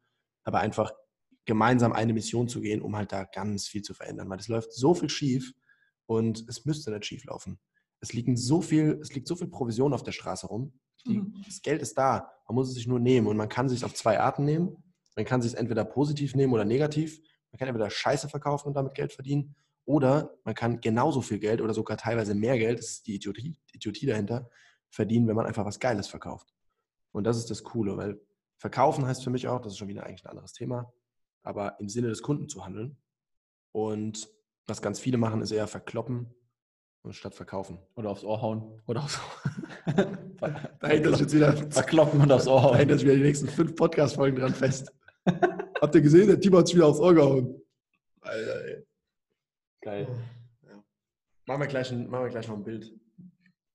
aber 0.43 0.59
einfach 0.59 0.91
gemeinsam 1.45 1.93
eine 1.93 2.13
Mission 2.13 2.47
zu 2.47 2.61
gehen, 2.61 2.81
um 2.81 2.95
halt 2.95 3.11
da 3.11 3.23
ganz 3.23 3.67
viel 3.67 3.81
zu 3.81 3.93
verändern. 3.93 4.29
Weil 4.29 4.39
es 4.39 4.47
läuft 4.47 4.73
so 4.73 4.93
viel 4.93 5.09
schief 5.09 5.53
und 6.05 6.47
es 6.47 6.65
müsste 6.65 6.91
nicht 6.91 7.05
schief 7.05 7.25
laufen. 7.25 7.59
Es, 7.99 8.13
liegen 8.13 8.37
so 8.37 8.61
viel, 8.61 8.99
es 9.01 9.13
liegt 9.13 9.27
so 9.27 9.35
viel 9.35 9.47
Provision 9.47 9.93
auf 9.93 10.03
der 10.03 10.11
Straße 10.11 10.47
rum. 10.47 10.73
Die, 11.05 11.21
Das 11.45 11.61
Geld 11.61 11.81
ist 11.81 11.97
da. 11.97 12.31
Man 12.47 12.55
muss 12.55 12.69
es 12.69 12.75
sich 12.75 12.87
nur 12.87 12.99
nehmen. 12.99 13.27
Und 13.27 13.37
man 13.37 13.49
kann 13.49 13.67
es 13.67 13.71
sich 13.73 13.85
auf 13.85 13.93
zwei 13.93 14.19
Arten 14.19 14.45
nehmen. 14.45 14.83
Man 15.15 15.25
kann 15.25 15.39
es 15.39 15.47
sich 15.47 15.57
entweder 15.57 15.83
positiv 15.85 16.35
nehmen 16.35 16.53
oder 16.53 16.65
negativ. 16.65 17.19
Man 17.51 17.59
kann 17.59 17.67
entweder 17.67 17.89
Scheiße 17.89 18.29
verkaufen 18.29 18.67
und 18.67 18.75
damit 18.75 18.93
Geld 18.93 19.13
verdienen. 19.13 19.55
Oder 19.85 20.37
man 20.43 20.53
kann 20.53 20.81
genauso 20.81 21.21
viel 21.21 21.39
Geld 21.39 21.61
oder 21.61 21.73
sogar 21.73 21.95
teilweise 21.95 22.35
mehr 22.35 22.57
Geld, 22.57 22.79
das 22.79 22.87
ist 22.87 23.07
die 23.07 23.15
Idiotie, 23.15 23.55
Idiotie 23.71 24.05
dahinter, 24.05 24.49
verdienen, 24.89 25.29
wenn 25.29 25.35
man 25.35 25.45
einfach 25.45 25.63
was 25.65 25.79
Geiles 25.79 26.09
verkauft. 26.09 26.53
Und 27.13 27.23
das 27.23 27.37
ist 27.37 27.49
das 27.49 27.63
Coole, 27.63 27.95
weil 27.95 28.19
verkaufen 28.57 29.05
heißt 29.05 29.23
für 29.23 29.29
mich 29.29 29.47
auch, 29.47 29.61
das 29.61 29.73
ist 29.73 29.77
schon 29.77 29.87
wieder 29.87 30.05
eigentlich 30.05 30.25
ein 30.25 30.29
anderes 30.31 30.51
Thema, 30.51 30.91
aber 31.41 31.79
im 31.79 31.87
Sinne 31.87 32.09
des 32.09 32.21
Kunden 32.21 32.49
zu 32.49 32.65
handeln. 32.65 32.97
Und 33.71 34.29
was 34.65 34.81
ganz 34.81 34.99
viele 34.99 35.17
machen, 35.17 35.41
ist 35.41 35.51
eher 35.51 35.67
verkloppen 35.67 36.35
statt 37.13 37.35
verkaufen. 37.35 37.79
Oder 37.95 38.09
aufs 38.09 38.23
Ohr 38.23 38.41
hauen. 38.41 38.81
Oder 38.87 39.03
aufs 39.03 39.19
Ohr. 39.19 40.17
Dahinter 40.79 41.11
ist 41.11 41.19
jetzt 41.21 41.33
wieder 41.33 41.53
verkloppen 41.71 42.21
und 42.21 42.31
aufs 42.31 42.47
Ohr 42.47 42.61
hauen. 42.63 42.73
Dahinter 42.73 42.95
ist 42.95 43.03
wieder 43.03 43.15
die 43.15 43.21
nächsten 43.21 43.47
fünf 43.47 43.75
Podcast-Folgen 43.75 44.39
dran 44.39 44.53
fest. 44.53 44.91
Habt 45.25 45.95
ihr 45.95 46.01
gesehen, 46.01 46.27
der 46.27 46.39
Timo 46.39 46.57
hat 46.57 46.67
sich 46.67 46.75
wieder 46.75 46.87
aufs 46.87 46.99
Ohr 46.99 47.13
gehauen. 47.13 47.61
Alter, 48.21 48.65
ey. 48.65 48.85
Geil. 49.81 50.07
Ja. 50.63 50.83
Machen, 51.45 51.61
wir 51.61 51.67
gleich 51.67 51.91
ein, 51.91 52.09
machen 52.09 52.25
wir 52.25 52.29
gleich 52.29 52.47
noch 52.47 52.55
ein 52.55 52.63
Bild. 52.63 52.93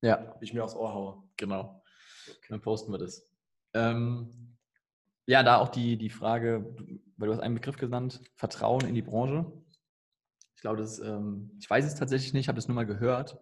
Ja. 0.02 0.34
Wie 0.40 0.44
ich 0.44 0.54
mir 0.54 0.64
aufs 0.64 0.74
Ohr 0.74 0.92
haue. 0.92 1.22
Genau. 1.36 1.82
Okay. 2.28 2.46
Dann 2.48 2.60
posten 2.60 2.92
wir 2.92 2.98
das. 2.98 3.28
Ähm, 3.74 4.56
ja, 5.26 5.42
da 5.42 5.58
auch 5.58 5.68
die, 5.68 5.96
die 5.96 6.10
Frage, 6.10 6.74
weil 7.16 7.28
du 7.28 7.34
hast 7.34 7.40
einen 7.40 7.54
Begriff 7.54 7.76
genannt, 7.76 8.20
Vertrauen 8.34 8.86
in 8.86 8.94
die 8.94 9.02
Branche. 9.02 9.50
Ich 10.62 10.64
glaube, 10.64 10.78
das, 10.80 11.00
ähm, 11.00 11.50
ich 11.58 11.68
weiß 11.68 11.84
es 11.84 11.96
tatsächlich 11.96 12.34
nicht, 12.34 12.46
habe 12.46 12.56
es 12.56 12.68
nur 12.68 12.76
mal 12.76 12.86
gehört, 12.86 13.36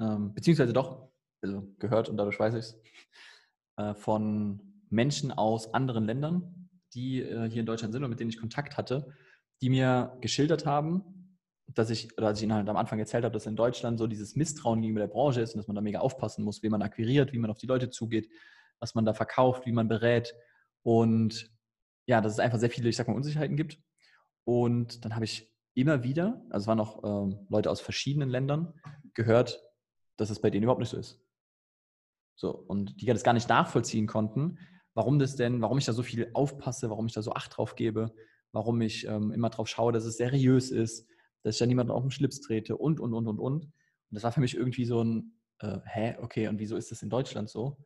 ähm, 0.00 0.34
beziehungsweise 0.34 0.72
doch, 0.72 1.08
also 1.42 1.62
gehört 1.78 2.08
und 2.08 2.16
dadurch 2.16 2.40
weiß 2.40 2.54
ich 2.54 2.58
es, 2.58 2.82
äh, 3.76 3.94
von 3.94 4.60
Menschen 4.88 5.30
aus 5.30 5.72
anderen 5.72 6.06
Ländern, 6.06 6.68
die 6.92 7.22
äh, 7.22 7.48
hier 7.48 7.60
in 7.60 7.66
Deutschland 7.66 7.94
sind 7.94 8.02
und 8.02 8.10
mit 8.10 8.18
denen 8.18 8.30
ich 8.30 8.40
Kontakt 8.40 8.76
hatte, 8.76 9.14
die 9.62 9.70
mir 9.70 10.18
geschildert 10.22 10.66
haben, 10.66 11.38
dass 11.68 11.88
ich, 11.88 12.18
oder 12.18 12.26
als 12.26 12.40
ich 12.40 12.42
ihnen 12.42 12.54
halt 12.54 12.68
am 12.68 12.76
Anfang 12.76 12.98
erzählt 12.98 13.22
habe, 13.22 13.32
dass 13.32 13.46
in 13.46 13.54
Deutschland 13.54 14.00
so 14.00 14.08
dieses 14.08 14.34
Misstrauen 14.34 14.80
gegenüber 14.80 15.06
der 15.06 15.12
Branche 15.12 15.42
ist 15.42 15.54
und 15.54 15.58
dass 15.58 15.68
man 15.68 15.76
da 15.76 15.82
mega 15.82 16.00
aufpassen 16.00 16.42
muss, 16.42 16.64
wie 16.64 16.68
man 16.68 16.82
akquiriert, 16.82 17.32
wie 17.32 17.38
man 17.38 17.52
auf 17.52 17.58
die 17.58 17.68
Leute 17.68 17.90
zugeht, 17.90 18.28
was 18.80 18.96
man 18.96 19.04
da 19.04 19.14
verkauft, 19.14 19.66
wie 19.66 19.72
man 19.72 19.86
berät. 19.86 20.34
Und 20.82 21.48
ja, 22.06 22.20
dass 22.20 22.32
es 22.32 22.40
einfach 22.40 22.58
sehr 22.58 22.70
viele, 22.70 22.88
ich 22.88 22.96
sag 22.96 23.06
mal, 23.06 23.14
Unsicherheiten 23.14 23.56
gibt. 23.56 23.78
Und 24.42 25.04
dann 25.04 25.14
habe 25.14 25.26
ich 25.26 25.48
immer 25.74 26.02
wieder, 26.02 26.42
also 26.50 26.64
es 26.64 26.66
waren 26.66 26.80
auch 26.80 27.02
ähm, 27.04 27.46
Leute 27.48 27.70
aus 27.70 27.80
verschiedenen 27.80 28.28
Ländern, 28.28 28.74
gehört, 29.14 29.62
dass 30.16 30.30
es 30.30 30.40
bei 30.40 30.50
denen 30.50 30.64
überhaupt 30.64 30.80
nicht 30.80 30.90
so 30.90 30.98
ist. 30.98 31.20
So, 32.36 32.54
und 32.54 33.00
die 33.00 33.06
das 33.06 33.22
gar 33.22 33.34
nicht 33.34 33.48
nachvollziehen 33.48 34.06
konnten, 34.06 34.58
warum 34.94 35.18
das 35.18 35.36
denn, 35.36 35.60
warum 35.60 35.78
ich 35.78 35.84
da 35.84 35.92
so 35.92 36.02
viel 36.02 36.30
aufpasse, 36.34 36.90
warum 36.90 37.06
ich 37.06 37.12
da 37.12 37.22
so 37.22 37.32
Acht 37.32 37.56
drauf 37.56 37.74
gebe, 37.74 38.14
warum 38.52 38.80
ich 38.80 39.06
ähm, 39.06 39.32
immer 39.32 39.50
drauf 39.50 39.68
schaue, 39.68 39.92
dass 39.92 40.04
es 40.04 40.16
seriös 40.16 40.70
ist, 40.70 41.08
dass 41.42 41.54
ich 41.54 41.58
da 41.58 41.66
niemanden 41.66 41.92
auf 41.92 42.02
den 42.02 42.10
Schlips 42.10 42.40
trete 42.40 42.76
und, 42.76 43.00
und, 43.00 43.14
und, 43.14 43.26
und, 43.28 43.38
und. 43.38 43.64
Und 43.64 43.72
das 44.10 44.24
war 44.24 44.32
für 44.32 44.40
mich 44.40 44.56
irgendwie 44.56 44.84
so 44.84 45.02
ein, 45.02 45.38
äh, 45.60 45.78
hä, 45.84 46.16
okay, 46.20 46.48
und 46.48 46.58
wieso 46.58 46.76
ist 46.76 46.90
das 46.90 47.02
in 47.02 47.10
Deutschland 47.10 47.48
so? 47.48 47.78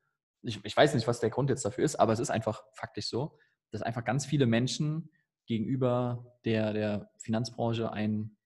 Ich, 0.42 0.64
ich 0.64 0.76
weiß 0.76 0.94
nicht, 0.94 1.06
was 1.06 1.20
der 1.20 1.30
Grund 1.30 1.50
jetzt 1.50 1.64
dafür 1.64 1.84
ist, 1.84 1.96
aber 1.96 2.12
es 2.12 2.20
ist 2.20 2.30
einfach 2.30 2.64
faktisch 2.72 3.08
so, 3.08 3.38
dass 3.70 3.82
einfach 3.82 4.04
ganz 4.04 4.24
viele 4.26 4.46
Menschen 4.46 5.10
gegenüber 5.46 6.24
der, 6.44 6.72
der 6.72 7.10
Finanzbranche 7.18 7.92
ein, 7.92 8.36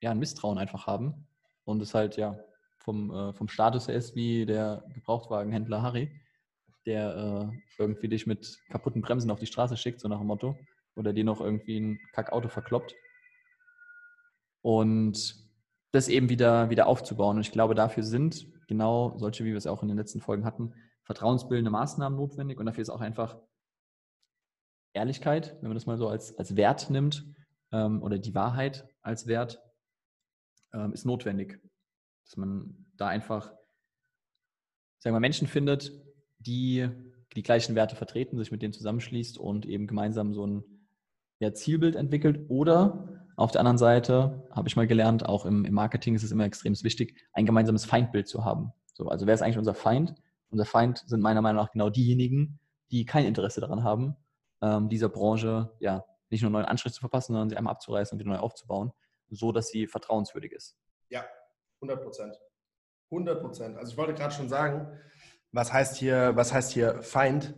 ja, 0.00 0.10
ein 0.10 0.18
Misstrauen 0.18 0.58
einfach 0.58 0.86
haben 0.86 1.26
und 1.64 1.82
es 1.82 1.94
halt 1.94 2.16
ja 2.16 2.38
vom, 2.78 3.10
äh, 3.10 3.32
vom 3.32 3.48
Status 3.48 3.88
her 3.88 3.94
ist 3.94 4.14
wie 4.14 4.46
der 4.46 4.84
Gebrauchtwagenhändler 4.94 5.82
Harry, 5.82 6.10
der 6.86 7.50
äh, 7.50 7.82
irgendwie 7.82 8.08
dich 8.08 8.26
mit 8.26 8.58
kaputten 8.68 9.02
Bremsen 9.02 9.30
auf 9.30 9.40
die 9.40 9.46
Straße 9.46 9.76
schickt, 9.76 10.00
so 10.00 10.08
nach 10.08 10.18
dem 10.18 10.26
Motto, 10.26 10.56
oder 10.96 11.12
dir 11.12 11.24
noch 11.24 11.40
irgendwie 11.40 11.80
ein 11.80 11.98
Kackauto 12.12 12.48
verkloppt. 12.48 12.94
Und 14.62 15.36
das 15.92 16.08
eben 16.08 16.28
wieder, 16.28 16.70
wieder 16.70 16.86
aufzubauen. 16.86 17.36
Und 17.36 17.42
ich 17.42 17.52
glaube, 17.52 17.74
dafür 17.74 18.02
sind 18.02 18.46
genau 18.66 19.16
solche, 19.16 19.44
wie 19.44 19.50
wir 19.50 19.56
es 19.56 19.66
auch 19.66 19.82
in 19.82 19.88
den 19.88 19.96
letzten 19.96 20.20
Folgen 20.20 20.44
hatten, 20.44 20.74
vertrauensbildende 21.04 21.70
Maßnahmen 21.70 22.18
notwendig. 22.18 22.58
Und 22.58 22.66
dafür 22.66 22.82
ist 22.82 22.90
auch 22.90 23.00
einfach 23.00 23.36
Ehrlichkeit, 24.94 25.56
wenn 25.60 25.68
man 25.68 25.76
das 25.76 25.86
mal 25.86 25.98
so 25.98 26.08
als, 26.08 26.36
als 26.38 26.56
Wert 26.56 26.88
nimmt, 26.90 27.24
ähm, 27.72 28.02
oder 28.02 28.18
die 28.18 28.34
Wahrheit 28.34 28.88
als 29.02 29.26
Wert, 29.26 29.60
ähm, 30.72 30.92
ist 30.92 31.04
notwendig. 31.04 31.60
Dass 32.24 32.36
man 32.36 32.86
da 32.96 33.08
einfach, 33.08 33.52
sagen 34.98 35.14
wir, 35.14 35.20
Menschen 35.20 35.46
findet, 35.46 35.92
die 36.38 36.88
die 37.34 37.42
gleichen 37.42 37.74
Werte 37.74 37.96
vertreten, 37.96 38.38
sich 38.38 38.52
mit 38.52 38.62
denen 38.62 38.72
zusammenschließt 38.72 39.38
und 39.38 39.66
eben 39.66 39.86
gemeinsam 39.86 40.34
so 40.34 40.46
ein 40.46 40.64
ja, 41.40 41.52
Zielbild 41.52 41.96
entwickelt. 41.96 42.46
Oder 42.48 43.24
auf 43.36 43.50
der 43.50 43.60
anderen 43.60 43.78
Seite, 43.78 44.46
habe 44.52 44.68
ich 44.68 44.76
mal 44.76 44.86
gelernt, 44.86 45.26
auch 45.26 45.44
im, 45.44 45.64
im 45.64 45.74
Marketing 45.74 46.14
ist 46.14 46.22
es 46.22 46.30
immer 46.30 46.44
extrem 46.44 46.74
wichtig, 46.82 47.20
ein 47.32 47.46
gemeinsames 47.46 47.84
Feindbild 47.84 48.28
zu 48.28 48.44
haben. 48.44 48.72
So, 48.92 49.08
also 49.08 49.26
wer 49.26 49.34
ist 49.34 49.42
eigentlich 49.42 49.58
unser 49.58 49.74
Feind? 49.74 50.14
Unser 50.50 50.64
Feind 50.64 51.02
sind 51.06 51.20
meiner 51.20 51.42
Meinung 51.42 51.62
nach 51.62 51.72
genau 51.72 51.90
diejenigen, 51.90 52.60
die 52.92 53.04
kein 53.04 53.26
Interesse 53.26 53.60
daran 53.60 53.82
haben, 53.82 54.14
ähm, 54.62 54.88
dieser 54.88 55.08
Branche 55.08 55.72
ja 55.80 56.04
nicht 56.30 56.42
nur 56.42 56.50
neuen 56.50 56.66
Anstrich 56.66 56.92
zu 56.92 57.00
verpassen, 57.00 57.32
sondern 57.32 57.50
sie 57.50 57.56
einmal 57.56 57.72
abzureißen 57.72 58.16
und 58.16 58.20
wieder 58.20 58.34
neu 58.34 58.40
aufzubauen, 58.40 58.92
so 59.30 59.52
dass 59.52 59.68
sie 59.68 59.86
vertrauenswürdig 59.86 60.52
ist. 60.52 60.76
Ja, 61.08 61.24
100 61.80 62.02
Prozent. 62.02 62.36
100 63.10 63.40
Prozent. 63.40 63.76
Also 63.76 63.92
ich 63.92 63.98
wollte 63.98 64.14
gerade 64.14 64.34
schon 64.34 64.48
sagen, 64.48 64.98
was 65.52 65.72
heißt 65.72 65.96
hier, 65.96 66.32
was 66.34 66.52
heißt 66.52 66.72
hier 66.72 67.02
Feind? 67.02 67.54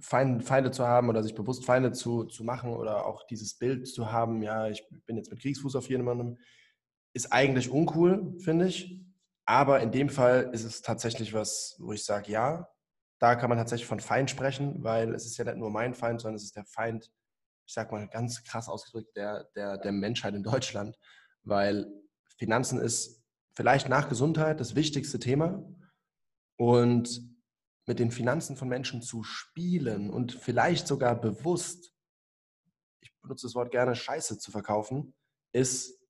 Feind, 0.00 0.44
Feinde 0.44 0.70
zu 0.70 0.86
haben 0.86 1.08
oder 1.08 1.22
sich 1.22 1.34
bewusst 1.34 1.64
Feinde 1.64 1.92
zu, 1.92 2.24
zu 2.24 2.44
machen 2.44 2.72
oder 2.72 3.06
auch 3.06 3.26
dieses 3.26 3.58
Bild 3.58 3.88
zu 3.88 4.12
haben, 4.12 4.40
ja, 4.40 4.68
ich 4.68 4.88
bin 5.04 5.16
jetzt 5.16 5.30
mit 5.30 5.40
Kriegsfuß 5.40 5.74
auf 5.74 5.88
jemandem, 5.88 6.38
ist 7.12 7.32
eigentlich 7.32 7.70
uncool, 7.70 8.36
finde 8.38 8.66
ich. 8.66 9.04
Aber 9.44 9.80
in 9.80 9.90
dem 9.90 10.08
Fall 10.08 10.50
ist 10.52 10.62
es 10.62 10.80
tatsächlich 10.80 11.34
was, 11.34 11.76
wo 11.80 11.92
ich 11.92 12.04
sage, 12.04 12.30
ja, 12.30 12.68
da 13.20 13.36
kann 13.36 13.50
man 13.50 13.58
tatsächlich 13.58 13.86
von 13.86 14.00
Feind 14.00 14.30
sprechen, 14.30 14.82
weil 14.82 15.14
es 15.14 15.26
ist 15.26 15.36
ja 15.36 15.44
nicht 15.44 15.58
nur 15.58 15.70
mein 15.70 15.94
Feind, 15.94 16.22
sondern 16.22 16.36
es 16.36 16.44
ist 16.44 16.56
der 16.56 16.64
Feind, 16.64 17.12
ich 17.66 17.74
sage 17.74 17.94
mal 17.94 18.08
ganz 18.08 18.42
krass 18.42 18.68
ausgedrückt, 18.68 19.14
der, 19.14 19.44
der, 19.54 19.76
der 19.76 19.92
Menschheit 19.92 20.34
in 20.34 20.42
Deutschland, 20.42 20.98
weil 21.42 21.86
Finanzen 22.38 22.80
ist 22.80 23.22
vielleicht 23.52 23.90
nach 23.90 24.08
Gesundheit 24.08 24.58
das 24.58 24.74
wichtigste 24.74 25.18
Thema 25.18 25.62
und 26.56 27.20
mit 27.86 27.98
den 27.98 28.10
Finanzen 28.10 28.56
von 28.56 28.68
Menschen 28.68 29.02
zu 29.02 29.22
spielen 29.22 30.08
und 30.08 30.32
vielleicht 30.32 30.86
sogar 30.86 31.20
bewusst, 31.20 31.92
ich 33.00 33.14
benutze 33.20 33.46
das 33.46 33.54
Wort 33.54 33.70
gerne, 33.70 33.94
Scheiße 33.94 34.38
zu 34.38 34.50
verkaufen, 34.50 35.12
ist 35.52 36.00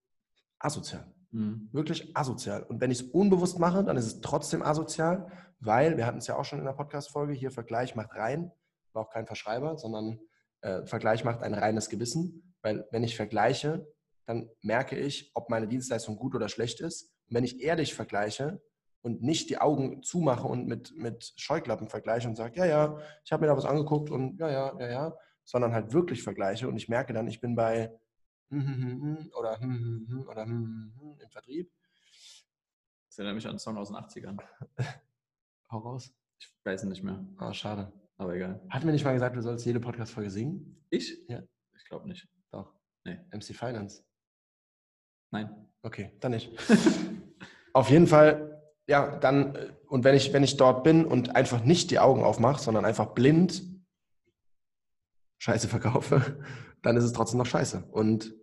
asozial. 0.60 1.12
Mhm. 1.32 1.68
Wirklich 1.72 2.16
asozial. 2.16 2.62
Und 2.64 2.80
wenn 2.80 2.90
ich 2.90 3.00
es 3.00 3.10
unbewusst 3.10 3.58
mache, 3.58 3.84
dann 3.84 3.96
ist 3.96 4.06
es 4.06 4.20
trotzdem 4.20 4.62
asozial, 4.62 5.30
weil, 5.60 5.96
wir 5.96 6.06
hatten 6.06 6.18
es 6.18 6.26
ja 6.26 6.36
auch 6.36 6.44
schon 6.44 6.58
in 6.58 6.64
der 6.64 6.72
Podcast-Folge, 6.72 7.32
hier 7.32 7.50
Vergleich 7.50 7.94
macht 7.94 8.14
rein, 8.14 8.50
war 8.92 9.02
auch 9.02 9.10
kein 9.10 9.26
Verschreiber, 9.26 9.76
sondern 9.76 10.18
äh, 10.62 10.84
Vergleich 10.86 11.24
macht 11.24 11.42
ein 11.42 11.54
reines 11.54 11.88
Gewissen, 11.88 12.54
weil 12.62 12.86
wenn 12.90 13.04
ich 13.04 13.16
vergleiche, 13.16 13.86
dann 14.26 14.50
merke 14.62 14.96
ich, 14.96 15.30
ob 15.34 15.50
meine 15.50 15.68
Dienstleistung 15.68 16.16
gut 16.16 16.34
oder 16.34 16.48
schlecht 16.48 16.80
ist. 16.80 17.12
Und 17.28 17.36
wenn 17.36 17.44
ich 17.44 17.60
ehrlich 17.60 17.94
vergleiche 17.94 18.62
und 19.02 19.22
nicht 19.22 19.50
die 19.50 19.58
Augen 19.58 20.02
zumache 20.02 20.46
und 20.46 20.66
mit, 20.66 20.94
mit 20.96 21.32
Scheuklappen 21.36 21.88
vergleiche 21.88 22.28
und 22.28 22.36
sage, 22.36 22.58
ja, 22.58 22.66
ja, 22.66 22.98
ich 23.24 23.32
habe 23.32 23.42
mir 23.42 23.48
da 23.48 23.56
was 23.56 23.64
angeguckt 23.64 24.10
und 24.10 24.38
ja, 24.38 24.50
ja, 24.50 24.78
ja, 24.78 24.88
ja, 24.88 25.16
sondern 25.44 25.72
halt 25.72 25.92
wirklich 25.92 26.22
vergleiche 26.22 26.68
und 26.68 26.76
ich 26.76 26.88
merke 26.88 27.12
dann, 27.12 27.26
ich 27.26 27.40
bin 27.40 27.54
bei 27.54 27.92
oder 28.50 29.60
oder 30.28 30.42
im 30.42 30.92
Vertrieb. 31.30 31.70
Das 33.08 33.18
erinnert 33.18 33.36
mich 33.36 33.46
an 33.46 33.50
einen 33.50 33.58
Song 33.58 33.76
aus 33.76 33.88
den 33.88 33.96
80ern. 33.96 34.38
Hau 35.70 35.78
raus. 35.78 36.12
Ich 36.38 36.52
weiß 36.64 36.84
nicht 36.84 37.02
mehr. 37.02 37.24
Ah, 37.38 37.52
schade. 37.52 37.92
Aber 38.16 38.34
egal. 38.34 38.60
Hatten 38.70 38.86
wir 38.86 38.92
nicht 38.92 39.04
mal 39.04 39.14
gesagt, 39.14 39.36
du 39.36 39.42
sollst 39.42 39.64
jede 39.64 39.80
Podcast-Folge 39.80 40.30
singen? 40.30 40.84
Ich? 40.90 41.18
Ja. 41.28 41.42
Ich 41.76 41.84
glaube 41.86 42.08
nicht. 42.08 42.28
Doch. 42.50 42.74
Nee. 43.04 43.18
MC 43.32 43.54
Finance. 43.54 44.04
Nein. 45.30 45.68
Okay, 45.82 46.12
dann 46.20 46.32
nicht. 46.32 46.52
Auf 47.72 47.88
jeden 47.90 48.06
Fall, 48.06 48.62
ja, 48.86 49.16
dann, 49.18 49.54
äh, 49.54 49.72
und 49.86 50.04
wenn 50.04 50.14
ich, 50.14 50.32
wenn 50.32 50.42
ich 50.42 50.56
dort 50.56 50.84
bin 50.84 51.04
und 51.04 51.36
einfach 51.36 51.64
nicht 51.64 51.90
die 51.90 51.98
Augen 51.98 52.24
aufmache, 52.24 52.62
sondern 52.62 52.84
einfach 52.84 53.14
blind 53.14 53.62
Scheiße 55.38 55.68
verkaufe, 55.68 56.44
dann 56.82 56.96
ist 56.96 57.04
es 57.04 57.12
trotzdem 57.12 57.38
noch 57.38 57.46
scheiße. 57.46 57.84
Und 57.90 58.34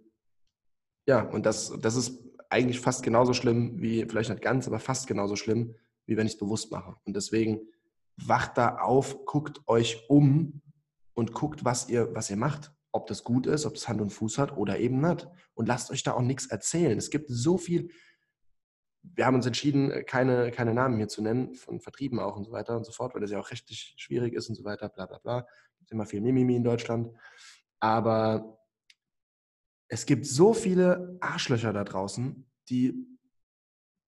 ja, 1.08 1.22
und 1.22 1.46
das, 1.46 1.74
das 1.80 1.96
ist 1.96 2.22
eigentlich 2.50 2.80
fast 2.80 3.02
genauso 3.02 3.34
schlimm 3.34 3.82
wie, 3.82 4.06
vielleicht 4.06 4.30
nicht 4.30 4.42
ganz, 4.42 4.68
aber 4.68 4.80
fast 4.80 5.08
genauso 5.08 5.36
schlimm, 5.36 5.76
wie 6.06 6.18
wenn 6.18 6.28
ich 6.28 6.34
es 6.34 6.40
bewusst 6.40 6.72
mache. 6.72 6.96
Und 7.06 7.16
deswegen 7.16 7.62
wacht 8.18 8.58
da 8.58 8.78
auf, 8.78 9.26
guckt 9.26 9.62
euch 9.68 10.06
um 10.10 10.62
und 11.14 11.34
guckt, 11.34 11.66
was 11.66 11.90
ihr, 11.90 12.14
was 12.14 12.30
ihr 12.30 12.38
macht. 12.38 12.72
Ob 12.92 13.08
das 13.08 13.24
gut 13.24 13.48
ist, 13.48 13.66
ob 13.66 13.76
es 13.76 13.88
Hand 13.88 14.02
und 14.02 14.12
Fuß 14.12 14.38
hat 14.38 14.56
oder 14.58 14.80
eben 14.80 15.02
nicht. 15.02 15.28
Und 15.54 15.68
lasst 15.68 15.92
euch 15.92 16.04
da 16.04 16.14
auch 16.14 16.22
nichts 16.22 16.48
erzählen. 16.48 16.98
Es 16.98 17.10
gibt 17.10 17.30
so 17.30 17.58
viel. 17.58 17.90
Wir 19.04 19.26
haben 19.26 19.36
uns 19.36 19.46
entschieden, 19.46 20.06
keine, 20.06 20.52
keine 20.52 20.74
Namen 20.74 20.98
hier 20.98 21.08
zu 21.08 21.22
nennen, 21.22 21.54
von 21.54 21.80
Vertrieben 21.80 22.20
auch 22.20 22.36
und 22.36 22.46
so 22.46 22.52
weiter 22.52 22.76
und 22.76 22.86
so 22.86 22.92
fort, 22.92 23.14
weil 23.14 23.22
das 23.22 23.32
ja 23.32 23.40
auch 23.40 23.52
rechtlich 23.52 23.94
schwierig 23.98 24.34
ist 24.34 24.50
und 24.50 24.56
so 24.56 24.64
weiter, 24.64 24.90
bla 24.90 25.06
bla 25.06 25.20
bla. 25.20 25.48
Es 25.72 25.78
gibt 25.80 25.92
immer 25.92 26.06
viel 26.06 26.22
Mimimi 26.22 26.56
in 26.56 26.64
Deutschland. 26.64 27.10
Aber 27.80 28.57
es 29.90 30.06
gibt 30.06 30.26
so 30.26 30.54
viele 30.54 31.18
Arschlöcher 31.22 31.74
da 31.74 31.84
draußen, 31.84 32.50
die, 32.70 33.08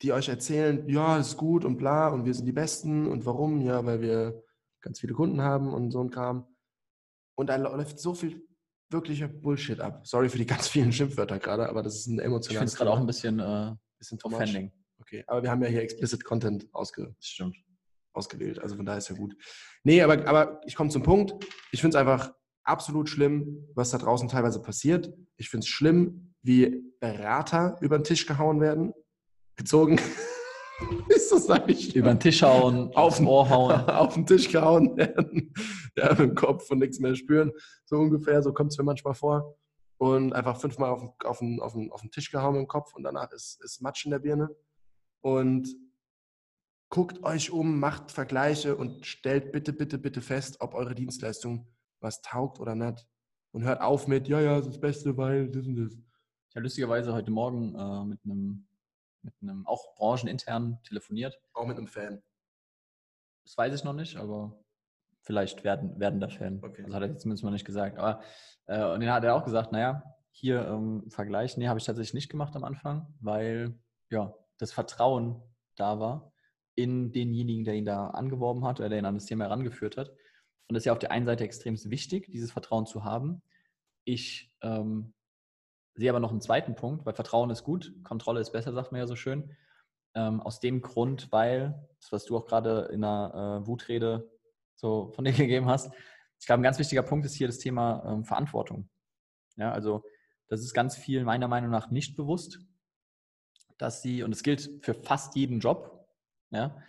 die 0.02 0.14
euch 0.14 0.30
erzählen, 0.30 0.88
ja, 0.88 1.18
ist 1.18 1.38
gut 1.38 1.66
und 1.66 1.78
bla 1.78 2.10
und 2.10 2.26
wir 2.26 2.34
sind 2.34 2.46
die 2.46 2.52
Besten 2.52 3.08
und 3.08 3.26
warum? 3.26 3.62
Ja, 3.62 3.86
weil 3.86 4.02
wir 4.02 4.44
ganz 4.82 5.00
viele 5.00 5.14
Kunden 5.14 5.42
haben 5.42 5.74
und 5.74 5.92
so 5.92 6.04
ein 6.04 6.10
Kram. 6.10 6.48
Und 7.36 7.48
da 7.48 7.56
läuft 7.56 8.00
so 8.00 8.14
viel 8.14 8.46
wirklicher 8.90 9.28
Bullshit 9.28 9.80
ab. 9.80 10.06
Sorry 10.06 10.30
für 10.30 10.38
die 10.38 10.46
ganz 10.46 10.68
vielen 10.68 10.92
Schimpfwörter 10.92 11.40
gerade, 11.40 11.70
aber 11.70 11.84
das 11.84 11.96
ist 11.96 12.08
ein 12.08 12.14
Ich 12.14 12.18
finde 12.18 12.26
emotionales 12.26 12.74
es 12.74 12.78
gerade 12.78 12.92
auch 12.92 13.00
ein 13.00 13.06
bisschen 13.06 13.40
äh, 13.40 13.76
bisschen 13.98 14.20
offending. 14.24 14.72
Okay, 15.00 15.24
aber 15.28 15.44
wir 15.44 15.52
haben 15.52 15.62
ja 15.62 15.70
hier 15.70 15.82
explicit 15.82 16.24
Content 16.24 16.68
ausge, 16.74 17.16
Stimmt. 17.20 17.56
ausgewählt, 18.14 18.60
also 18.60 18.76
von 18.76 18.86
daher 18.86 18.98
ist 18.98 19.10
ja 19.10 19.16
gut. 19.16 19.36
Nee, 19.84 20.02
aber, 20.02 20.28
aber 20.28 20.62
ich 20.66 20.76
komme 20.76 20.90
zum 20.90 21.04
Punkt. 21.04 21.46
Ich 21.72 21.82
finde 21.82 21.98
es 21.98 22.02
einfach 22.02 22.34
absolut 22.64 23.10
schlimm, 23.10 23.68
was 23.76 23.92
da 23.92 23.98
draußen 23.98 24.28
teilweise 24.30 24.62
passiert. 24.62 25.12
Ich 25.38 25.50
finde 25.50 25.64
es 25.66 25.70
schlimm, 25.70 26.34
wie 26.42 26.84
Berater 27.00 27.78
über 27.82 27.98
den 27.98 28.04
Tisch 28.04 28.26
gehauen 28.26 28.62
werden, 28.62 28.94
gezogen. 29.56 30.00
ist 31.10 31.32
das 31.32 31.50
eigentlich 31.50 31.96
Über 31.96 32.14
den 32.14 32.20
Tisch 32.20 32.42
hauen, 32.42 32.94
aufs 32.96 33.18
den- 33.18 33.28
Ohr 33.28 33.50
hauen. 33.50 33.72
auf 33.90 34.14
den 34.14 34.26
Tisch 34.26 34.50
gehauen 34.50 34.96
werden, 34.98 35.54
ja, 35.98 36.10
mit 36.12 36.20
dem 36.20 36.36
Kopf 36.36 36.70
und 36.72 36.80
nichts 36.80 37.00
mehr 37.00 37.16
spüren. 37.16 37.52
So 37.86 37.98
ungefähr, 37.98 38.42
so 38.42 38.54
kommt 38.54 38.72
es 38.72 38.78
mir 38.78 38.84
manchmal 38.86 39.14
vor. 39.14 39.58
Und 39.98 40.32
einfach 40.34 40.60
fünfmal 40.60 40.92
auf, 40.92 41.02
den- 41.02 41.12
auf, 41.28 41.40
den, 41.40 41.60
auf, 41.60 41.74
den, 41.74 41.92
auf 41.92 42.02
den 42.02 42.12
Tisch 42.12 42.32
gehauen 42.32 42.56
dem 42.56 42.68
Kopf 42.68 42.94
und 42.96 43.04
danach 43.04 43.32
ist, 43.34 43.62
ist 43.64 43.82
Matsch 43.82 44.06
in 44.06 44.12
der 44.12 44.20
Birne. 44.20 44.50
Und 45.22 45.76
guckt 46.90 47.24
euch 47.24 47.52
um, 47.52 47.80
macht 47.80 48.12
Vergleiche 48.12 48.76
und 48.76 49.06
stellt 49.06 49.52
bitte, 49.52 49.74
bitte, 49.74 49.98
bitte 49.98 50.22
fest, 50.22 50.58
ob 50.62 50.74
eure 50.74 50.96
Dienstleistung 50.96 51.68
was 52.00 52.22
taugt 52.22 52.60
oder 52.60 52.76
nicht. 52.76 53.08
Und 53.52 53.64
hört 53.64 53.82
auf 53.82 54.08
mit, 54.08 54.28
ja, 54.28 54.40
ja, 54.40 54.58
das 54.58 54.68
ist 54.68 54.76
das 54.76 54.82
Beste, 54.82 55.18
weil 55.18 55.50
das 55.50 55.66
und 55.66 55.76
das. 55.76 55.94
Ich 55.94 56.56
habe 56.56 56.64
lustigerweise 56.64 57.14
heute 57.14 57.32
Morgen 57.32 57.76
äh, 57.76 58.06
mit 58.06 58.20
einem 58.24 58.68
mit 59.22 59.34
einem 59.42 59.66
auch 59.68 59.96
branchenintern 59.96 60.82
telefoniert. 60.84 61.40
Auch 61.54 61.66
mit 61.66 61.78
einem 61.78 61.88
Fan. 61.88 62.22
Das 63.44 63.58
weiß 63.58 63.74
ich 63.74 63.84
noch 63.84 63.94
nicht, 63.94 64.16
aber 64.18 64.64
vielleicht 65.22 65.64
werden, 65.64 66.00
werden 66.00 66.20
der 66.20 66.30
Fan. 66.30 66.60
Okay. 66.64 66.84
Das 66.84 66.94
hat 66.94 67.02
er 67.02 67.10
jetzt 67.10 67.22
zumindest 67.22 67.44
mal 67.44 67.52
nicht 67.52 67.66
gesagt. 67.66 67.98
Aber 67.98 68.22
äh, 68.68 68.84
und 68.86 69.00
den 69.02 69.12
hat 69.12 69.24
er 69.24 69.36
auch 69.36 69.44
gesagt, 69.44 69.72
naja, 69.72 70.04
hier 70.32 70.66
ähm, 70.68 71.10
Vergleich, 71.10 71.58
nee, 71.58 71.68
habe 71.68 71.80
ich 71.80 71.86
tatsächlich 71.86 72.14
nicht 72.14 72.30
gemacht 72.30 72.56
am 72.56 72.64
Anfang, 72.64 73.14
weil 73.20 73.78
ja, 74.10 74.34
das 74.58 74.72
Vertrauen 74.72 75.42
da 75.76 76.00
war 76.00 76.32
in 76.76 77.12
denjenigen, 77.12 77.66
der 77.66 77.74
ihn 77.74 77.86
da 77.86 78.12
angeworben 78.12 78.66
hat 78.66 78.80
oder 78.80 78.90
der 78.90 79.00
ihn 79.00 79.06
an 79.06 79.16
das 79.16 79.26
Thema 79.26 79.46
herangeführt 79.46 79.98
hat. 79.98 80.12
Und 80.68 80.76
das 80.76 80.82
ist 80.82 80.86
ja 80.86 80.94
auf 80.94 81.00
der 81.00 81.12
einen 81.12 81.26
Seite 81.26 81.44
extrem 81.44 81.78
wichtig, 81.86 82.30
dieses 82.32 82.52
Vertrauen 82.52 82.86
zu 82.86 83.04
haben. 83.04 83.42
Ich 84.04 84.52
ähm, 84.62 85.14
sehe 85.96 86.10
aber 86.10 86.20
noch 86.20 86.32
einen 86.32 86.42
zweiten 86.42 86.76
Punkt, 86.76 87.06
weil 87.06 87.14
Vertrauen 87.14 87.50
ist 87.50 87.64
gut, 87.64 87.94
Kontrolle 88.04 88.40
ist 88.40 88.52
besser, 88.52 88.74
sagt 88.74 88.92
man 88.92 89.00
ja 89.00 89.08
so 89.08 89.16
schön. 89.16 89.56
Ähm, 90.16 90.42
aus 90.42 90.60
dem 90.60 90.82
Grund, 90.82 91.32
weil, 91.32 91.88
das, 92.00 92.12
was 92.12 92.26
du 92.26 92.38
auch 92.38 92.46
gerade 92.46 92.90
in 92.92 93.04
einer 93.04 93.62
äh, 93.64 93.68
Wutrede 93.68 94.32
so 94.76 95.12
von 95.12 95.26
dir 95.26 95.34
gegeben 95.34 95.68
hast, 95.68 95.92
ich 96.40 96.46
glaube, 96.46 96.62
ein 96.62 96.64
ganz 96.64 96.80
wichtiger 96.80 97.04
Punkt 97.04 97.26
ist 97.26 97.36
hier 97.36 97.48
das 97.48 97.58
Thema 97.58 98.04
ähm, 98.06 98.24
Verantwortung. 98.24 98.90
Ja, 99.58 99.72
also 99.72 100.04
das 100.48 100.62
ist 100.62 100.74
ganz 100.74 100.96
viel 100.96 101.24
meiner 101.26 101.48
Meinung 101.48 101.70
nach 101.70 101.92
nicht 101.92 102.16
bewusst, 102.16 102.60
dass 103.78 104.02
sie, 104.02 104.24
und 104.24 104.32
es 104.32 104.44
gilt 104.44 104.84
für 104.84 104.94
fast 104.94 105.36
jeden 105.36 105.60
Job, 105.60 106.08
ja, 106.52 106.82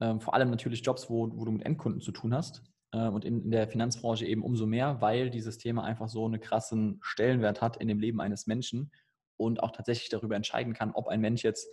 ähm, 0.00 0.20
vor 0.20 0.34
allem 0.34 0.50
natürlich 0.50 0.84
Jobs, 0.84 1.08
wo, 1.08 1.30
wo 1.36 1.44
du 1.44 1.52
mit 1.52 1.64
Endkunden 1.64 2.00
zu 2.00 2.12
tun 2.12 2.34
hast, 2.34 2.62
und 2.98 3.24
in, 3.24 3.44
in 3.44 3.50
der 3.50 3.68
Finanzbranche 3.68 4.26
eben 4.26 4.42
umso 4.42 4.66
mehr, 4.66 5.00
weil 5.00 5.30
dieses 5.30 5.58
Thema 5.58 5.84
einfach 5.84 6.08
so 6.08 6.24
einen 6.24 6.40
krassen 6.40 6.98
Stellenwert 7.02 7.60
hat 7.60 7.76
in 7.76 7.88
dem 7.88 7.98
Leben 7.98 8.20
eines 8.20 8.46
Menschen 8.46 8.92
und 9.36 9.62
auch 9.62 9.72
tatsächlich 9.72 10.08
darüber 10.08 10.36
entscheiden 10.36 10.74
kann, 10.74 10.92
ob 10.92 11.08
ein 11.08 11.20
Mensch 11.20 11.42
jetzt 11.42 11.68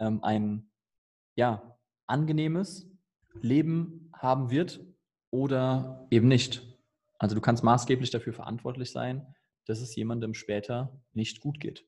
ähm, 0.00 0.22
ein 0.22 0.70
ja, 1.36 1.78
angenehmes 2.06 2.90
Leben 3.40 4.10
haben 4.12 4.50
wird 4.50 4.80
oder 5.30 6.06
eben 6.10 6.28
nicht. 6.28 6.62
Also 7.18 7.34
du 7.34 7.40
kannst 7.40 7.62
maßgeblich 7.62 8.10
dafür 8.10 8.32
verantwortlich 8.32 8.90
sein, 8.90 9.34
dass 9.66 9.80
es 9.80 9.94
jemandem 9.94 10.34
später 10.34 11.00
nicht 11.12 11.40
gut 11.40 11.60
geht. 11.60 11.86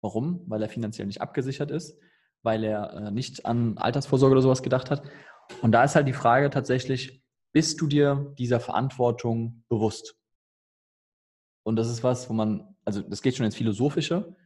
Warum? 0.00 0.42
Weil 0.46 0.62
er 0.62 0.68
finanziell 0.68 1.06
nicht 1.06 1.20
abgesichert 1.20 1.70
ist, 1.70 1.98
weil 2.42 2.64
er 2.64 2.92
äh, 2.92 3.10
nicht 3.10 3.46
an 3.46 3.78
Altersvorsorge 3.78 4.32
oder 4.32 4.42
sowas 4.42 4.62
gedacht 4.62 4.90
hat. 4.90 5.02
Und 5.62 5.72
da 5.72 5.84
ist 5.84 5.96
halt 5.96 6.06
die 6.06 6.12
Frage 6.12 6.50
tatsächlich, 6.50 7.24
bist 7.52 7.80
du 7.80 7.86
dir 7.86 8.34
dieser 8.38 8.60
Verantwortung 8.60 9.64
bewusst? 9.68 10.16
Und 11.64 11.76
das 11.76 11.88
ist 11.88 12.02
was, 12.02 12.28
wo 12.30 12.34
man, 12.34 12.76
also 12.84 13.02
das 13.02 13.22
geht 13.22 13.36
schon 13.36 13.46
ins 13.46 13.56
Philosophische, 13.56 14.36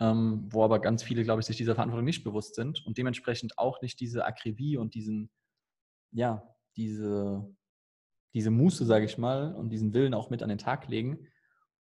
ähm, 0.00 0.46
wo 0.50 0.64
aber 0.64 0.80
ganz 0.80 1.02
viele, 1.02 1.22
glaube 1.24 1.40
ich, 1.40 1.46
sich 1.46 1.56
dieser 1.56 1.74
Verantwortung 1.74 2.04
nicht 2.04 2.24
bewusst 2.24 2.54
sind 2.54 2.84
und 2.86 2.98
dementsprechend 2.98 3.58
auch 3.58 3.80
nicht 3.82 4.00
diese 4.00 4.24
Akribie 4.24 4.76
und 4.76 4.94
diesen, 4.94 5.30
ja, 6.12 6.54
diese, 6.76 7.48
diese 8.34 8.50
Muße, 8.50 8.86
sage 8.86 9.04
ich 9.04 9.18
mal, 9.18 9.54
und 9.54 9.70
diesen 9.70 9.94
Willen 9.94 10.14
auch 10.14 10.30
mit 10.30 10.42
an 10.42 10.48
den 10.48 10.58
Tag 10.58 10.88
legen, 10.88 11.28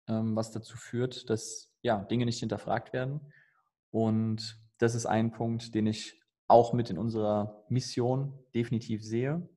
ähm, 0.08 0.36
was 0.36 0.52
dazu 0.52 0.76
führt, 0.76 1.28
dass 1.30 1.70
ja, 1.82 2.04
Dinge 2.04 2.26
nicht 2.26 2.40
hinterfragt 2.40 2.92
werden. 2.92 3.32
Und 3.90 4.60
das 4.78 4.94
ist 4.94 5.06
ein 5.06 5.32
Punkt, 5.32 5.74
den 5.74 5.86
ich 5.86 6.20
auch 6.48 6.72
mit 6.72 6.90
in 6.90 6.98
unserer 6.98 7.64
Mission 7.68 8.38
definitiv 8.54 9.02
sehe. 9.02 9.48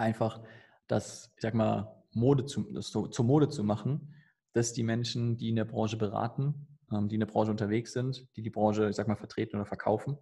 Einfach 0.00 0.40
das, 0.86 1.30
ich 1.36 1.42
sag 1.42 1.52
mal, 1.52 1.94
Mode 2.12 2.46
zu, 2.46 2.66
so, 2.80 3.06
zur 3.06 3.24
Mode 3.24 3.50
zu 3.50 3.62
machen, 3.62 4.14
dass 4.54 4.72
die 4.72 4.82
Menschen, 4.82 5.36
die 5.36 5.50
in 5.50 5.56
der 5.56 5.66
Branche 5.66 5.98
beraten, 5.98 6.78
ähm, 6.90 7.08
die 7.08 7.16
in 7.16 7.20
der 7.20 7.26
Branche 7.26 7.50
unterwegs 7.50 7.92
sind, 7.92 8.26
die 8.34 8.42
die 8.42 8.50
Branche, 8.50 8.88
ich 8.88 8.96
sag 8.96 9.08
mal, 9.08 9.16
vertreten 9.16 9.56
oder 9.56 9.66
verkaufen, 9.66 10.16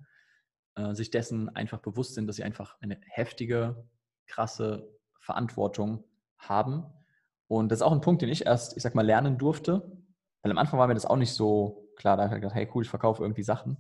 äh, 0.75 0.95
sich 0.95 1.11
dessen 1.11 1.49
einfach 1.49 1.79
bewusst 1.79 2.15
sind, 2.15 2.27
dass 2.27 2.37
sie 2.37 2.43
einfach 2.43 2.77
eine 2.81 2.99
heftige, 3.07 3.87
krasse 4.27 4.89
Verantwortung 5.21 6.03
haben. 6.39 6.85
Und 7.47 7.71
das 7.71 7.79
ist 7.79 7.83
auch 7.83 7.93
ein 7.93 8.01
Punkt, 8.01 8.21
den 8.21 8.31
ich 8.31 8.47
erst, 8.47 8.77
ich 8.77 8.83
sag 8.83 8.97
mal, 8.97 9.07
lernen 9.07 9.39
durfte. 9.39 9.91
Weil 10.43 10.51
am 10.51 10.59
Anfang 10.59 10.81
war 10.81 10.89
mir 10.89 10.95
das 10.95 11.07
auch 11.07 11.17
nicht 11.17 11.33
so 11.33 11.89
klar. 11.97 12.17
Da 12.17 12.25
habe 12.25 12.35
ich 12.35 12.41
gedacht, 12.43 12.57
hey 12.57 12.69
cool, 12.75 12.83
ich 12.83 12.91
verkaufe 12.91 13.23
irgendwie 13.23 13.45
Sachen 13.45 13.79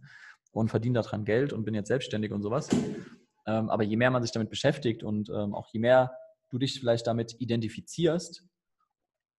und 0.52 0.68
verdiene 0.68 1.02
daran 1.02 1.24
Geld 1.24 1.52
und 1.52 1.64
bin 1.64 1.74
jetzt 1.74 1.88
selbstständig 1.88 2.30
und 2.30 2.42
sowas. 2.42 2.68
Ähm, 3.48 3.70
aber 3.70 3.82
je 3.82 3.96
mehr 3.96 4.10
man 4.10 4.22
sich 4.22 4.30
damit 4.30 4.50
beschäftigt 4.50 5.02
und 5.02 5.30
ähm, 5.30 5.54
auch 5.54 5.68
je 5.72 5.80
mehr 5.80 6.12
du 6.50 6.58
dich 6.58 6.78
vielleicht 6.78 7.06
damit 7.06 7.40
identifizierst 7.40 8.46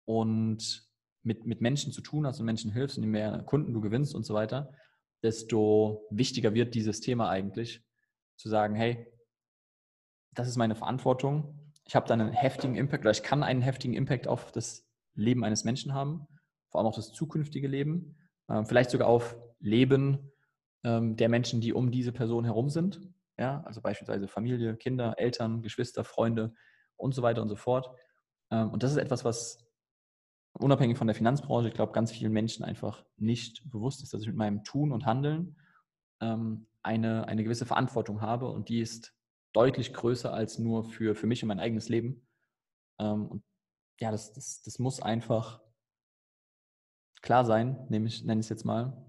und 0.06 0.90
mit, 1.22 1.46
mit 1.46 1.62
Menschen 1.62 1.94
zu 1.94 2.02
tun 2.02 2.26
hast 2.26 2.40
und 2.40 2.48
Menschen 2.48 2.72
hilfst 2.72 2.98
und 2.98 3.04
je 3.04 3.10
mehr 3.10 3.44
Kunden 3.44 3.72
du 3.72 3.82
gewinnst 3.82 4.16
und 4.16 4.26
so 4.26 4.34
weiter, 4.34 4.74
desto 5.22 6.08
wichtiger 6.10 6.56
wird 6.56 6.74
dieses 6.74 7.02
Thema 7.02 7.30
eigentlich, 7.30 7.84
zu 8.36 8.50
sagen, 8.50 8.74
hey, 8.74 9.06
das 10.34 10.48
ist 10.48 10.58
meine 10.58 10.76
Verantwortung. 10.76 11.72
Ich 11.86 11.96
habe 11.96 12.08
da 12.08 12.16
einen 12.16 12.32
heftigen 12.32 12.76
Impact 12.76 13.04
oder 13.04 13.12
ich 13.12 13.22
kann 13.22 13.44
einen 13.44 13.62
heftigen 13.62 13.94
Impact 13.94 14.28
auf 14.28 14.52
das 14.52 14.88
Leben 15.14 15.44
eines 15.44 15.66
Menschen 15.66 15.94
haben, 15.94 16.26
vor 16.70 16.80
allem 16.80 16.88
auch 16.88 16.96
das 16.96 17.12
zukünftige 17.12 17.68
Leben, 17.68 18.18
äh, 18.48 18.64
vielleicht 18.66 18.90
sogar 18.90 19.08
auf 19.08 19.36
Leben 19.60 20.32
ähm, 20.84 21.16
der 21.16 21.30
Menschen, 21.30 21.62
die 21.62 21.74
um 21.74 21.92
diese 21.92 22.12
Person 22.12 22.46
herum 22.46 22.70
sind. 22.70 23.02
Ja, 23.40 23.62
also 23.66 23.82
beispielsweise 23.82 24.28
Familie, 24.28 24.76
Kinder, 24.76 25.16
Eltern, 25.18 25.62
Geschwister, 25.62 26.04
Freunde 26.04 26.54
und 26.98 27.16
so 27.16 27.22
weiter 27.22 27.42
und 27.42 27.48
so 27.48 27.56
fort. 27.56 27.90
Ähm, 28.52 28.70
und 28.72 28.84
das 28.84 28.92
ist 28.92 28.98
etwas, 28.98 29.24
was 29.24 29.66
unabhängig 30.60 30.98
von 30.98 31.08
der 31.08 31.16
Finanzbranche, 31.16 31.70
ich 31.70 31.74
glaube, 31.74 31.94
ganz 31.94 32.12
vielen 32.12 32.34
Menschen 32.34 32.66
einfach 32.66 33.06
nicht 33.16 33.64
bewusst 33.70 34.04
ist, 34.04 34.14
dass 34.14 34.22
ich 34.22 34.28
mit 34.28 34.36
meinem 34.36 34.66
Tun 34.66 34.92
und 34.92 35.06
Handeln 35.06 35.56
ähm, 36.22 36.68
eine, 36.84 37.30
eine 37.30 37.44
gewisse 37.46 37.66
Verantwortung 37.66 38.20
habe 38.20 38.50
und 38.50 38.68
die 38.68 38.82
ist 38.82 39.16
deutlich 39.54 39.94
größer 39.94 40.34
als 40.34 40.60
nur 40.60 40.84
für, 40.84 41.16
für 41.16 41.28
mich 41.28 41.42
und 41.42 41.48
mein 41.48 41.62
eigenes 41.62 41.88
Leben. 41.88 42.28
Ähm, 43.00 43.26
und 43.28 43.44
ja, 44.02 44.12
das, 44.12 44.34
das, 44.34 44.62
das 44.64 44.80
muss 44.80 45.02
einfach 45.02 45.62
klar 47.22 47.46
sein, 47.46 47.88
nenne 47.90 48.08
ich, 48.08 48.26
nenne 48.26 48.42
ich 48.42 48.48
es 48.48 48.50
jetzt 48.50 48.66
mal, 48.66 49.06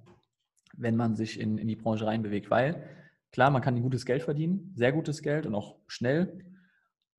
wenn 0.75 0.95
man 0.95 1.16
sich 1.16 1.40
in, 1.40 1.59
in 1.59 1.66
die 1.66 1.77
Branche 1.77 2.07
reinbewegt. 2.07 2.49
Weil 2.49 3.00
klar, 3.33 3.51
man 3.51 3.62
kann 3.62 3.81
gutes 3.83 4.05
Geld 4.05 4.23
verdienen, 4.23 4.73
sehr 4.77 4.93
gutes 4.93 5.23
Geld 5.23 5.47
und 5.47 5.55
auch 5.55 5.79
schnell, 5.87 6.45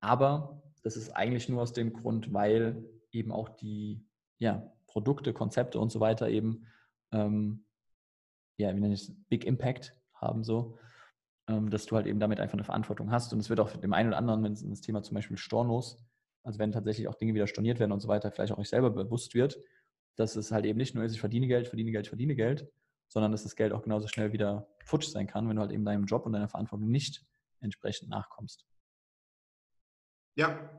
aber 0.00 0.62
das 0.82 0.96
ist 0.96 1.10
eigentlich 1.10 1.48
nur 1.48 1.62
aus 1.62 1.72
dem 1.72 1.92
Grund, 1.92 2.32
weil 2.32 2.84
eben 3.12 3.32
auch 3.32 3.48
die 3.48 4.04
ja, 4.38 4.72
Produkte, 4.86 5.32
Konzepte 5.32 5.78
und 5.78 5.92
so 5.92 6.00
weiter 6.00 6.28
eben 6.28 6.66
ähm, 7.12 7.64
ja, 8.58 8.74
wie 8.74 8.80
nenne 8.80 8.94
ich 8.94 9.02
es, 9.02 9.14
Big 9.28 9.44
Impact 9.44 9.94
haben 10.14 10.44
so, 10.44 10.78
ähm, 11.48 11.70
dass 11.70 11.86
du 11.86 11.96
halt 11.96 12.06
eben 12.06 12.20
damit 12.20 12.40
einfach 12.40 12.54
eine 12.54 12.64
Verantwortung 12.64 13.10
hast. 13.10 13.32
Und 13.32 13.40
es 13.40 13.50
wird 13.50 13.60
auch 13.60 13.70
dem 13.70 13.92
einen 13.92 14.08
oder 14.08 14.18
anderen, 14.18 14.42
wenn 14.42 14.52
es 14.52 14.66
das 14.66 14.80
Thema 14.80 15.02
zum 15.02 15.14
Beispiel 15.14 15.36
Stornos, 15.36 16.04
also 16.44 16.58
wenn 16.58 16.72
tatsächlich 16.72 17.08
auch 17.08 17.14
Dinge 17.14 17.34
wieder 17.34 17.46
storniert 17.46 17.78
werden 17.78 17.92
und 17.92 18.00
so 18.00 18.08
weiter, 18.08 18.30
vielleicht 18.30 18.52
auch 18.52 18.58
euch 18.58 18.68
selber 18.68 18.90
bewusst 18.90 19.34
wird, 19.34 19.58
dass 20.16 20.36
es 20.36 20.52
halt 20.52 20.64
eben 20.64 20.78
nicht 20.78 20.94
nur 20.94 21.04
ist, 21.04 21.12
ich 21.12 21.20
verdiene 21.20 21.46
Geld, 21.46 21.68
verdiene 21.68 21.92
Geld, 21.92 22.08
verdiene 22.08 22.34
Geld, 22.34 22.68
sondern 23.08 23.32
dass 23.32 23.44
das 23.44 23.56
Geld 23.56 23.72
auch 23.72 23.82
genauso 23.82 24.08
schnell 24.08 24.32
wieder 24.32 24.68
futsch 24.84 25.08
sein 25.08 25.26
kann, 25.26 25.48
wenn 25.48 25.56
du 25.56 25.62
halt 25.62 25.72
eben 25.72 25.84
deinem 25.84 26.04
Job 26.06 26.26
und 26.26 26.32
deiner 26.32 26.48
Verantwortung 26.48 26.88
nicht 26.90 27.24
entsprechend 27.60 28.08
nachkommst. 28.10 28.66
Ja, 30.34 30.70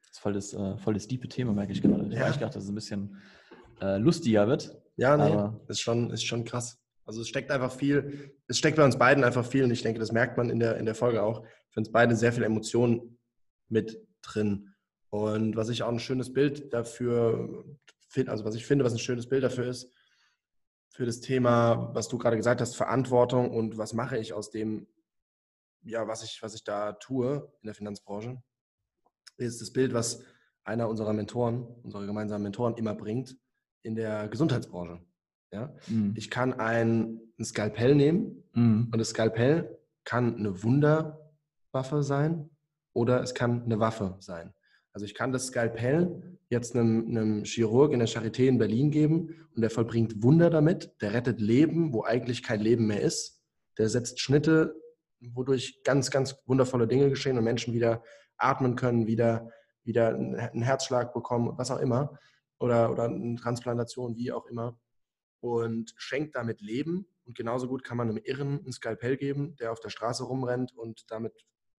Das 0.00 0.10
ist 0.12 0.18
voll 0.20 0.32
das, 0.32 0.52
äh, 0.54 0.76
voll 0.78 0.94
das 0.94 1.08
diepe 1.08 1.28
Thema, 1.28 1.52
merke 1.52 1.72
ich 1.72 1.82
gerade. 1.82 2.04
Ich 2.06 2.12
Ja. 2.12 2.16
habe 2.18 2.24
eigentlich 2.26 2.38
gedacht, 2.38 2.54
das 2.56 2.64
ist 2.64 2.68
ein 2.70 2.74
bisschen 2.74 3.20
äh, 3.80 3.96
lustiger 3.98 4.46
wird. 4.46 4.80
Ja, 4.96 5.16
nee, 5.16 5.24
Aber- 5.32 5.60
ist 5.66 5.80
schon, 5.80 6.10
ist 6.10 6.24
schon 6.24 6.44
krass. 6.44 6.80
Also 7.04 7.20
es 7.20 7.28
steckt 7.28 7.50
einfach 7.50 7.72
viel, 7.72 8.32
es 8.46 8.56
steckt 8.56 8.76
bei 8.76 8.84
uns 8.84 8.96
beiden 8.96 9.24
einfach 9.24 9.44
viel 9.44 9.64
und 9.64 9.72
ich 9.72 9.82
denke, 9.82 9.98
das 9.98 10.12
merkt 10.12 10.36
man 10.38 10.48
in 10.48 10.60
der, 10.60 10.76
in 10.78 10.86
der 10.86 10.94
Folge 10.94 11.22
auch. 11.22 11.44
Für 11.70 11.80
uns 11.80 11.90
beide 11.90 12.14
sehr 12.16 12.32
viel 12.32 12.44
Emotion 12.44 13.18
mit 13.68 13.98
drin. 14.22 14.72
Und 15.10 15.56
was 15.56 15.68
ich 15.68 15.82
auch 15.82 15.88
ein 15.88 15.98
schönes 15.98 16.32
Bild 16.32 16.72
dafür 16.72 17.64
finde, 18.08 18.30
also 18.30 18.44
was 18.44 18.54
ich 18.54 18.64
finde, 18.64 18.84
was 18.84 18.92
ein 18.92 18.98
schönes 19.00 19.28
Bild 19.28 19.42
dafür 19.42 19.66
ist, 19.66 19.92
für 20.94 21.06
das 21.06 21.20
Thema, 21.20 21.90
was 21.92 22.06
du 22.06 22.18
gerade 22.18 22.36
gesagt 22.36 22.60
hast, 22.60 22.76
Verantwortung 22.76 23.50
und 23.50 23.78
was 23.78 23.94
mache 23.94 24.16
ich 24.16 24.32
aus 24.32 24.50
dem, 24.50 24.86
ja, 25.82 26.06
was 26.06 26.22
ich, 26.22 26.40
was 26.40 26.54
ich 26.54 26.62
da 26.62 26.92
tue 26.92 27.52
in 27.62 27.66
der 27.66 27.74
Finanzbranche, 27.74 28.40
ist 29.36 29.60
das 29.60 29.72
Bild, 29.72 29.92
was 29.92 30.22
einer 30.62 30.88
unserer 30.88 31.12
Mentoren, 31.12 31.66
unsere 31.82 32.06
gemeinsamen 32.06 32.44
Mentoren 32.44 32.76
immer 32.76 32.94
bringt 32.94 33.36
in 33.82 33.96
der 33.96 34.28
Gesundheitsbranche. 34.28 35.04
Ja? 35.52 35.74
Mhm. 35.88 36.14
Ich 36.16 36.30
kann 36.30 36.52
ein, 36.60 37.20
ein 37.40 37.44
Skalpell 37.44 37.96
nehmen 37.96 38.44
Mhm. 38.52 38.90
und 38.92 38.98
das 39.00 39.08
Skalpell 39.08 39.76
kann 40.04 40.36
eine 40.36 40.62
Wunderwaffe 40.62 42.04
sein 42.04 42.50
oder 42.92 43.20
es 43.20 43.34
kann 43.34 43.64
eine 43.64 43.80
Waffe 43.80 44.14
sein. 44.20 44.54
Also 44.94 45.06
ich 45.06 45.14
kann 45.14 45.32
das 45.32 45.46
Skalpell 45.46 46.38
jetzt 46.48 46.74
einem, 46.74 47.08
einem 47.08 47.44
Chirurg 47.44 47.92
in 47.92 47.98
der 47.98 48.08
Charité 48.08 48.46
in 48.46 48.58
Berlin 48.58 48.92
geben 48.92 49.48
und 49.54 49.60
der 49.60 49.70
vollbringt 49.70 50.22
Wunder 50.22 50.50
damit, 50.50 50.94
der 51.00 51.12
rettet 51.12 51.40
Leben, 51.40 51.92
wo 51.92 52.04
eigentlich 52.04 52.44
kein 52.44 52.60
Leben 52.60 52.86
mehr 52.86 53.00
ist, 53.00 53.42
der 53.76 53.88
setzt 53.88 54.20
Schnitte, 54.20 54.80
wodurch 55.20 55.82
ganz, 55.82 56.12
ganz 56.12 56.36
wundervolle 56.46 56.86
Dinge 56.86 57.10
geschehen 57.10 57.36
und 57.36 57.44
Menschen 57.44 57.74
wieder 57.74 58.04
atmen 58.36 58.76
können, 58.76 59.08
wieder, 59.08 59.50
wieder 59.82 60.14
einen 60.14 60.62
Herzschlag 60.62 61.12
bekommen, 61.12 61.54
was 61.56 61.72
auch 61.72 61.80
immer, 61.80 62.16
oder, 62.60 62.92
oder 62.92 63.04
eine 63.04 63.34
Transplantation, 63.34 64.16
wie 64.16 64.30
auch 64.30 64.46
immer 64.46 64.78
und 65.40 65.92
schenkt 65.96 66.36
damit 66.36 66.60
Leben. 66.60 67.06
Und 67.26 67.36
genauso 67.36 67.68
gut 67.68 67.82
kann 67.82 67.96
man 67.96 68.08
einem 68.08 68.22
Irren 68.22 68.64
ein 68.64 68.72
Skalpell 68.72 69.16
geben, 69.16 69.56
der 69.56 69.72
auf 69.72 69.80
der 69.80 69.90
Straße 69.90 70.22
rumrennt 70.22 70.72
und 70.76 71.10
damit 71.10 71.32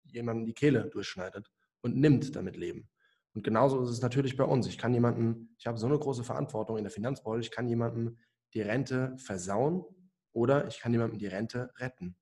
jemanden 0.03 0.45
die 0.45 0.53
Kehle 0.53 0.89
durchschneidet 0.89 1.49
und 1.81 1.95
nimmt 1.95 2.35
damit 2.35 2.57
Leben. 2.57 2.89
Und 3.35 3.43
genauso 3.43 3.83
ist 3.83 3.89
es 3.89 4.01
natürlich 4.01 4.37
bei 4.37 4.45
uns. 4.45 4.65
Ich 4.65 4.77
kann 4.77 4.93
jemanden, 4.93 5.53
ich 5.57 5.67
habe 5.67 5.77
so 5.77 5.85
eine 5.85 5.99
große 5.99 6.23
Verantwortung 6.23 6.77
in 6.77 6.85
der 6.85 6.91
Finanzbranche, 6.91 7.41
ich 7.41 7.51
kann 7.51 7.67
jemandem 7.67 8.17
die 8.53 8.61
Rente 8.61 9.13
versauen 9.17 9.83
oder 10.31 10.67
ich 10.67 10.79
kann 10.79 10.93
jemandem 10.93 11.19
die 11.19 11.27
Rente 11.27 11.69
retten. 11.77 12.15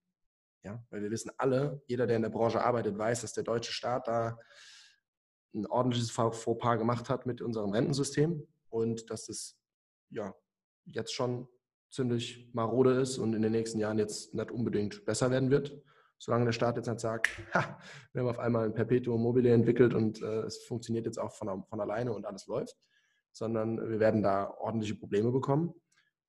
Ja, 0.63 0.83
weil 0.89 1.03
wir 1.03 1.11
wissen 1.11 1.31
alle, 1.37 1.83
jeder, 1.85 2.07
der 2.07 2.15
in 2.15 2.23
der 2.23 2.29
Branche 2.29 2.63
arbeitet, 2.63 2.97
weiß, 2.97 3.21
dass 3.21 3.33
der 3.33 3.43
deutsche 3.43 3.71
Staat 3.71 4.07
da 4.07 4.39
ein 5.53 5.67
ordentliches 5.67 6.09
Fauxpas 6.09 6.77
gemacht 6.77 7.09
hat 7.09 7.27
mit 7.27 7.41
unserem 7.41 7.71
Rentensystem 7.71 8.47
und 8.69 9.09
dass 9.11 9.29
es 9.29 9.59
ja 10.09 10.33
jetzt 10.85 11.13
schon 11.13 11.47
ziemlich 11.91 12.49
marode 12.53 12.99
ist 12.99 13.19
und 13.19 13.35
in 13.35 13.43
den 13.43 13.51
nächsten 13.51 13.77
Jahren 13.77 13.99
jetzt 13.99 14.33
nicht 14.33 14.49
unbedingt 14.49 15.05
besser 15.05 15.29
werden 15.29 15.51
wird. 15.51 15.79
Solange 16.23 16.45
der 16.45 16.53
Staat 16.53 16.77
jetzt 16.77 16.87
nicht 16.87 17.01
sagt, 17.01 17.27
ha, 17.53 17.77
wir 18.13 18.21
haben 18.21 18.29
auf 18.29 18.39
einmal 18.39 18.63
ein 18.63 18.73
Perpetuum 18.73 19.21
mobile 19.21 19.51
entwickelt 19.51 19.93
und 19.93 20.21
äh, 20.21 20.43
es 20.43 20.63
funktioniert 20.63 21.05
jetzt 21.05 21.17
auch 21.17 21.33
von, 21.33 21.65
von 21.65 21.81
alleine 21.81 22.13
und 22.13 22.25
alles 22.25 22.47
läuft, 22.47 22.77
sondern 23.33 23.89
wir 23.89 23.99
werden 23.99 24.23
da 24.23 24.49
ordentliche 24.49 24.95
Probleme 24.95 25.33
bekommen. 25.33 25.73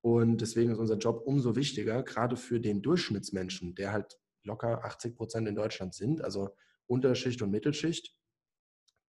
Und 0.01 0.41
deswegen 0.41 0.73
ist 0.73 0.79
unser 0.79 0.97
Job 0.97 1.23
umso 1.25 1.55
wichtiger, 1.55 2.03
gerade 2.03 2.37
für 2.37 2.59
den 2.59 2.83
Durchschnittsmenschen, 2.83 3.77
der 3.77 3.93
halt 3.93 4.19
locker 4.43 4.85
80 4.85 5.15
Prozent 5.15 5.47
in 5.47 5.55
Deutschland 5.55 5.95
sind, 5.95 6.25
also 6.25 6.57
Unterschicht 6.87 7.41
und 7.41 7.53
Mittelschicht, 7.53 8.17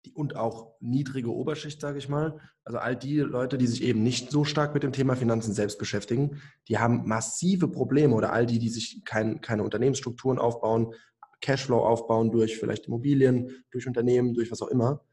die, 0.05 0.13
und 0.13 0.37
auch 0.37 0.75
niedrige 0.81 1.33
Oberschicht, 1.33 1.81
sage 1.81 1.99
ich 1.99 2.09
mal. 2.09 2.39
Also 2.65 2.79
all 2.79 2.97
die 2.97 3.19
Leute, 3.19 3.59
die 3.59 3.67
sich 3.67 3.83
eben 3.83 4.03
nicht 4.03 4.31
so 4.31 4.45
stark 4.45 4.75
mit 4.75 4.83
dem 4.83 4.93
Thema 4.93 5.17
Finanzen 5.17 5.53
selbst 5.53 5.79
beschäftigen, 5.79 6.41
die 6.69 6.79
haben 6.79 7.07
massive 7.07 7.69
Probleme 7.69 8.15
oder 8.15 8.33
all 8.33 8.47
die, 8.47 8.59
die 8.59 8.69
sich 8.69 9.03
kein, 9.05 9.41
keine 9.41 9.63
Unternehmensstrukturen 9.63 10.39
aufbauen, 10.39 10.95
Cashflow 11.41 11.79
aufbauen 11.79 12.31
durch 12.31 12.59
vielleicht 12.59 12.87
Immobilien, 12.87 13.65
durch 13.71 13.87
Unternehmen, 13.87 14.35
durch 14.35 14.51
was 14.51 14.63
auch 14.63 14.69
immer. 14.69 15.05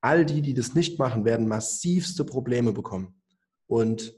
All 0.00 0.26
die, 0.26 0.42
die 0.42 0.54
das 0.54 0.74
nicht 0.74 0.98
machen, 0.98 1.24
werden 1.24 1.48
massivste 1.48 2.24
Probleme 2.24 2.72
bekommen. 2.72 3.20
Und 3.66 4.14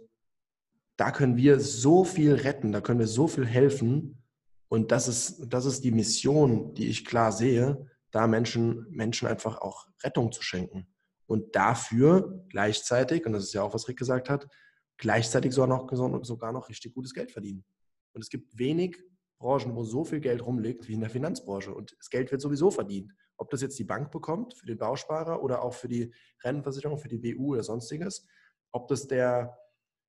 da 0.97 1.11
können 1.13 1.37
wir 1.37 1.61
so 1.61 2.05
viel 2.05 2.35
retten, 2.35 2.73
da 2.73 2.81
können 2.81 2.99
wir 2.99 3.07
so 3.07 3.29
viel 3.29 3.47
helfen. 3.47 4.23
Und 4.69 4.91
das 4.91 5.07
ist, 5.07 5.47
das 5.49 5.67
ist 5.67 5.85
die 5.85 5.93
Mission, 5.93 6.75
die 6.75 6.89
ich 6.89 7.05
klar 7.05 7.31
sehe, 7.31 7.87
da 8.17 8.27
Menschen, 8.27 8.87
Menschen 8.89 9.29
einfach 9.29 9.61
auch 9.61 9.87
Rettung 10.03 10.33
zu 10.33 10.43
schenken. 10.43 10.89
Und 11.27 11.55
dafür 11.55 12.47
gleichzeitig, 12.49 13.27
und 13.27 13.33
das 13.33 13.45
ist 13.45 13.53
ja 13.53 13.63
auch, 13.63 13.75
was 13.75 13.89
Rick 13.89 13.99
gesagt 13.99 14.31
hat, 14.31 14.49
gleichzeitig 14.97 15.53
sogar 15.53 15.69
noch, 15.69 16.25
sogar 16.25 16.51
noch 16.51 16.71
richtig 16.71 16.95
gutes 16.95 17.13
Geld 17.13 17.31
verdienen. 17.31 17.67
Und 18.15 18.23
es 18.23 18.31
gibt 18.31 18.59
wenig 18.59 18.97
Branchen, 19.39 19.77
wo 19.77 19.85
so 19.85 20.03
viel 20.03 20.21
Geld 20.21 20.45
rumliegt 20.47 20.89
wie 20.89 20.95
in 20.95 21.01
der 21.01 21.11
Finanzbranche. 21.11 21.75
Und 21.75 21.95
das 21.99 22.09
Geld 22.09 22.33
wird 22.33 22.41
sowieso 22.41 22.71
verdient. 22.71 23.13
Ob 23.37 23.51
das 23.51 23.61
jetzt 23.61 23.79
die 23.79 23.85
Bank 23.85 24.11
bekommt 24.11 24.55
für 24.55 24.65
den 24.65 24.79
Bausparer 24.79 25.43
oder 25.43 25.63
auch 25.63 25.75
für 25.75 25.89
die 25.89 26.11
Rentenversicherung, 26.43 26.97
für 26.97 27.09
die 27.09 27.19
BU 27.19 27.53
oder 27.53 27.63
sonstiges. 27.65 28.27
Ob 28.73 28.89
das 28.89 29.07
der, 29.07 29.59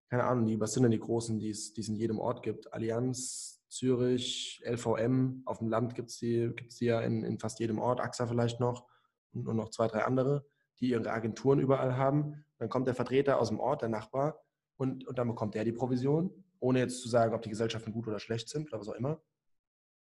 keine 0.10 0.24
Ahnung, 0.24 0.46
die, 0.46 0.58
was 0.58 0.72
sind 0.72 0.84
denn 0.84 0.92
die 0.92 1.00
großen, 1.00 1.38
die 1.40 1.50
es, 1.50 1.74
die 1.74 1.82
es 1.82 1.90
in 1.90 1.98
jedem 1.98 2.20
Ort 2.20 2.42
gibt? 2.42 2.72
Allianz, 2.72 3.57
Zürich, 3.70 4.62
LVM, 4.66 5.44
auf 5.46 5.60
dem 5.60 5.70
Land 5.70 5.96
gibt 5.96 6.10
es 6.10 6.18
die, 6.18 6.52
gibt's 6.56 6.78
die 6.78 6.86
ja 6.86 7.02
in, 7.02 7.24
in 7.24 7.40
fast 7.40 7.60
jedem 7.60 7.80
Ort, 7.80 8.00
AXA 8.00 8.28
vielleicht 8.28 8.60
noch 8.60 8.88
und, 9.34 9.48
und 9.48 9.56
noch 9.58 9.70
zwei, 9.70 9.88
drei 9.88 10.04
andere, 10.06 10.46
die 10.80 10.90
ihre 10.90 11.12
Agenturen 11.12 11.60
überall 11.60 11.98
haben. 11.98 12.46
Dann 12.58 12.70
kommt 12.70 12.88
der 12.88 12.96
Vertreter 12.96 13.40
aus 13.40 13.50
dem 13.50 13.60
Ort, 13.60 13.82
der 13.82 13.90
Nachbar, 13.90 14.40
und, 14.78 15.08
und 15.08 15.18
dann 15.18 15.28
bekommt 15.28 15.56
der 15.56 15.66
die 15.66 15.72
Provision, 15.72 16.32
ohne 16.60 16.80
jetzt 16.80 17.02
zu 17.02 17.10
sagen, 17.10 17.34
ob 17.34 17.42
die 17.42 17.50
Gesellschaften 17.50 17.92
gut 17.92 18.08
oder 18.08 18.20
schlecht 18.20 18.50
sind 18.50 18.68
oder 18.68 18.80
was 18.80 18.88
auch 18.88 18.96
immer. 18.96 19.20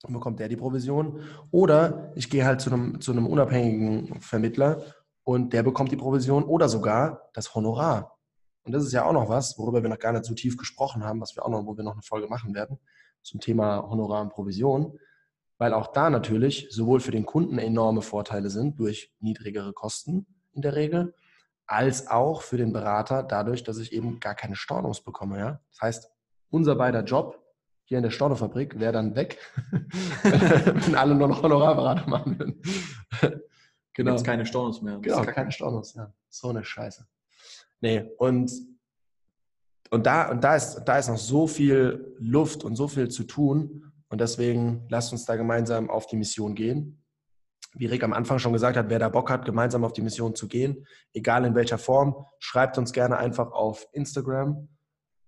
Dann 0.00 0.14
bekommt 0.14 0.40
der 0.40 0.48
die 0.48 0.56
Provision. 0.56 1.22
Oder 1.50 2.12
ich 2.16 2.28
gehe 2.28 2.44
halt 2.44 2.60
zu 2.60 2.72
einem, 2.72 3.00
zu 3.00 3.12
einem 3.12 3.26
unabhängigen 3.26 4.20
Vermittler 4.20 4.82
und 5.22 5.52
der 5.52 5.62
bekommt 5.62 5.92
die 5.92 5.96
Provision 5.96 6.44
oder 6.44 6.68
sogar 6.68 7.28
das 7.34 7.54
Honorar. 7.54 8.18
Und 8.64 8.72
das 8.72 8.84
ist 8.84 8.92
ja 8.92 9.04
auch 9.04 9.12
noch 9.12 9.28
was, 9.28 9.58
worüber 9.58 9.82
wir 9.82 9.88
noch 9.88 9.98
gar 9.98 10.12
nicht 10.12 10.24
so 10.24 10.34
tief 10.34 10.56
gesprochen 10.56 11.04
haben, 11.04 11.20
was 11.20 11.36
wir 11.36 11.44
auch 11.44 11.50
noch, 11.50 11.66
wo 11.66 11.76
wir 11.76 11.84
noch 11.84 11.92
eine 11.92 12.02
Folge 12.02 12.28
machen 12.28 12.54
werden, 12.54 12.78
zum 13.22 13.40
Thema 13.40 13.88
Honorar 13.88 14.22
und 14.22 14.30
Provision. 14.30 14.98
Weil 15.58 15.74
auch 15.74 15.92
da 15.92 16.10
natürlich 16.10 16.68
sowohl 16.70 17.00
für 17.00 17.12
den 17.12 17.24
Kunden 17.24 17.58
enorme 17.58 18.02
Vorteile 18.02 18.50
sind 18.50 18.78
durch 18.80 19.12
niedrigere 19.20 19.72
Kosten 19.72 20.26
in 20.52 20.62
der 20.62 20.74
Regel, 20.74 21.14
als 21.66 22.08
auch 22.08 22.42
für 22.42 22.56
den 22.56 22.72
Berater 22.72 23.22
dadurch, 23.22 23.62
dass 23.62 23.78
ich 23.78 23.92
eben 23.92 24.18
gar 24.20 24.34
keine 24.34 24.56
Stornos 24.56 25.02
bekomme. 25.02 25.38
Ja? 25.38 25.60
Das 25.70 25.80
heißt, 25.80 26.10
unser 26.50 26.74
beider 26.74 27.04
Job 27.04 27.38
hier 27.84 27.98
in 27.98 28.04
der 28.04 28.10
Stornofabrik 28.10 28.78
wäre 28.78 28.92
dann 28.92 29.14
weg, 29.14 29.38
wenn 30.22 30.94
alle 30.94 31.14
nur 31.14 31.28
noch 31.28 31.42
Honorarberater 31.42 32.08
machen 32.08 32.38
würden. 32.38 32.62
Genau. 33.94 34.14
Gibt 34.14 34.24
keine 34.24 34.46
Stornos 34.46 34.80
mehr. 34.80 34.98
Genau, 34.98 35.22
keine 35.24 35.52
Stornos, 35.52 35.94
ja. 35.94 36.12
So 36.28 36.48
eine 36.48 36.64
Scheiße. 36.64 37.06
Nee, 37.80 38.10
und, 38.18 38.50
und, 39.92 40.06
da, 40.06 40.30
und 40.30 40.42
da, 40.42 40.56
ist, 40.56 40.84
da 40.86 40.96
ist 40.98 41.08
noch 41.08 41.18
so 41.18 41.46
viel 41.46 42.16
Luft 42.18 42.64
und 42.64 42.76
so 42.76 42.88
viel 42.88 43.08
zu 43.08 43.24
tun. 43.24 43.92
Und 44.08 44.22
deswegen 44.22 44.86
lasst 44.88 45.12
uns 45.12 45.26
da 45.26 45.36
gemeinsam 45.36 45.90
auf 45.90 46.06
die 46.06 46.16
Mission 46.16 46.54
gehen. 46.54 47.04
Wie 47.74 47.84
Rick 47.84 48.02
am 48.02 48.14
Anfang 48.14 48.38
schon 48.38 48.54
gesagt 48.54 48.78
hat, 48.78 48.88
wer 48.88 48.98
da 48.98 49.10
Bock 49.10 49.28
hat, 49.28 49.44
gemeinsam 49.44 49.84
auf 49.84 49.92
die 49.92 50.00
Mission 50.00 50.34
zu 50.34 50.48
gehen, 50.48 50.86
egal 51.12 51.44
in 51.44 51.54
welcher 51.54 51.76
Form, 51.76 52.24
schreibt 52.38 52.78
uns 52.78 52.94
gerne 52.94 53.18
einfach 53.18 53.52
auf 53.52 53.86
Instagram 53.92 54.66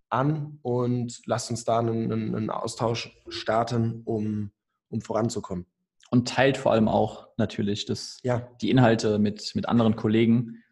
an 0.09 0.59
und 0.63 1.21
lasst 1.27 1.51
uns 1.51 1.65
da 1.65 1.81
einen, 1.81 2.11
einen 2.11 2.49
Austausch 2.49 3.15
starten, 3.29 4.01
um, 4.07 4.51
um 4.89 5.03
voranzukommen. 5.03 5.67
Und 6.11 6.29
teilt 6.29 6.57
vor 6.57 6.73
allem 6.73 6.89
auch 6.89 7.29
natürlich 7.37 7.85
das, 7.85 8.19
Ja, 8.23 8.49
die 8.63 8.71
Inhalte 8.71 9.19
mit, 9.19 9.55
mit 9.55 9.69
anderen 9.69 9.95
Kollegen, 9.95 10.63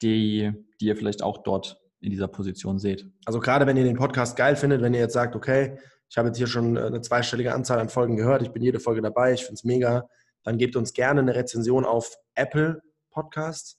die, 0.00 0.52
die 0.80 0.86
ihr 0.86 0.96
vielleicht 0.96 1.24
auch 1.24 1.38
dort 1.38 1.81
in 2.02 2.10
dieser 2.10 2.28
Position 2.28 2.78
seht. 2.78 3.06
Also 3.24 3.40
gerade 3.40 3.66
wenn 3.66 3.76
ihr 3.76 3.84
den 3.84 3.96
Podcast 3.96 4.36
geil 4.36 4.56
findet, 4.56 4.82
wenn 4.82 4.92
ihr 4.92 5.00
jetzt 5.00 5.14
sagt, 5.14 5.36
okay, 5.36 5.78
ich 6.10 6.18
habe 6.18 6.28
jetzt 6.28 6.36
hier 6.36 6.46
schon 6.46 6.76
eine 6.76 7.00
zweistellige 7.00 7.54
Anzahl 7.54 7.78
an 7.78 7.88
Folgen 7.88 8.16
gehört, 8.16 8.42
ich 8.42 8.50
bin 8.50 8.62
jede 8.62 8.80
Folge 8.80 9.00
dabei, 9.00 9.32
ich 9.32 9.44
finde 9.44 9.54
es 9.54 9.64
mega, 9.64 10.08
dann 10.42 10.58
gebt 10.58 10.76
uns 10.76 10.92
gerne 10.92 11.20
eine 11.20 11.34
Rezension 11.34 11.84
auf 11.84 12.16
Apple 12.34 12.82
Podcasts. 13.10 13.78